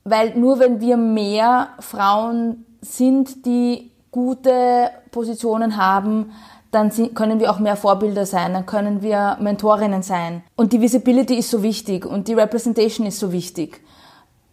[0.05, 6.33] weil nur wenn wir mehr Frauen sind, die gute Positionen haben,
[6.71, 10.43] dann können wir auch mehr Vorbilder sein, dann können wir Mentorinnen sein.
[10.57, 13.81] Und die Visibility ist so wichtig und die Representation ist so wichtig.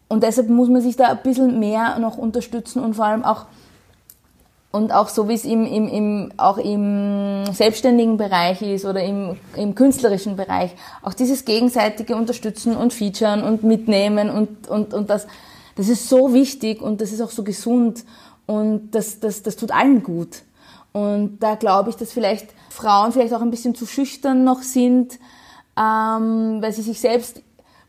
[0.08, 3.46] Und deshalb muss man sich da ein bisschen mehr noch unterstützen und vor allem auch
[4.72, 9.38] und auch so wie es im, im, im, auch im selbstständigen Bereich ist oder im,
[9.56, 15.28] im künstlerischen Bereich, auch dieses gegenseitige Unterstützen und Featuren und Mitnehmen und, und, und das,
[15.76, 18.04] das ist so wichtig und das ist auch so gesund
[18.46, 20.44] und das, das, das tut allen gut.
[20.92, 25.20] Und da glaube ich, dass vielleicht Frauen vielleicht auch ein bisschen zu schüchtern noch sind,
[25.78, 27.42] ähm, weil sie sich selbst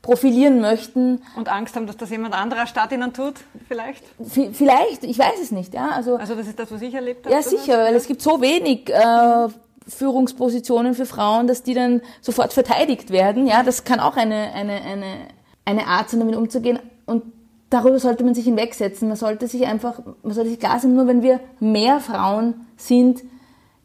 [0.03, 1.23] profilieren möchten.
[1.37, 3.35] Und Angst haben, dass das jemand anderer statt ihnen tut,
[3.67, 4.05] vielleicht?
[4.19, 5.75] V vielleicht, ich weiß es nicht.
[5.75, 7.35] Ja, also, also das ist das, was ich erlebt habe?
[7.35, 9.49] Ja, sicher, weil es gibt so wenig äh,
[9.89, 13.47] Führungspositionen für Frauen, dass die dann sofort verteidigt werden.
[13.47, 15.17] Ja, das kann auch eine, eine, eine,
[15.65, 16.79] eine Art sein, damit umzugehen.
[17.07, 17.25] Und
[17.71, 19.09] darüber sollte man sich hinwegsetzen.
[19.09, 23.23] Man sollte sich einfach, man sollte sich klar sein, nur wenn wir mehr Frauen sind,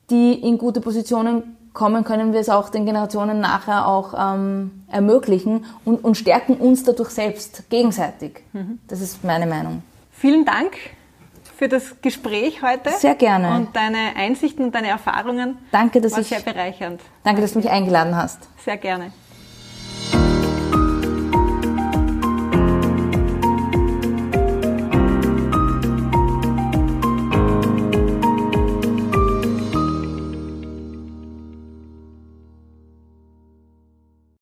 [0.09, 5.65] die in gute Positionen kommen, können wir es auch den Generationen nachher auch ähm, ermöglichen
[5.85, 8.43] und, und stärken uns dadurch selbst gegenseitig.
[8.53, 8.79] Mhm.
[8.87, 9.81] Das ist meine Meinung.
[10.11, 10.73] Vielen Dank
[11.57, 12.91] für das Gespräch heute.
[12.91, 13.55] Sehr gerne.
[13.55, 15.57] Und deine Einsichten und deine Erfahrungen.
[15.71, 17.01] Danke, dass war ich sehr bereichernd.
[17.23, 18.47] Danke, dass du mich eingeladen hast.
[18.63, 19.11] Sehr gerne.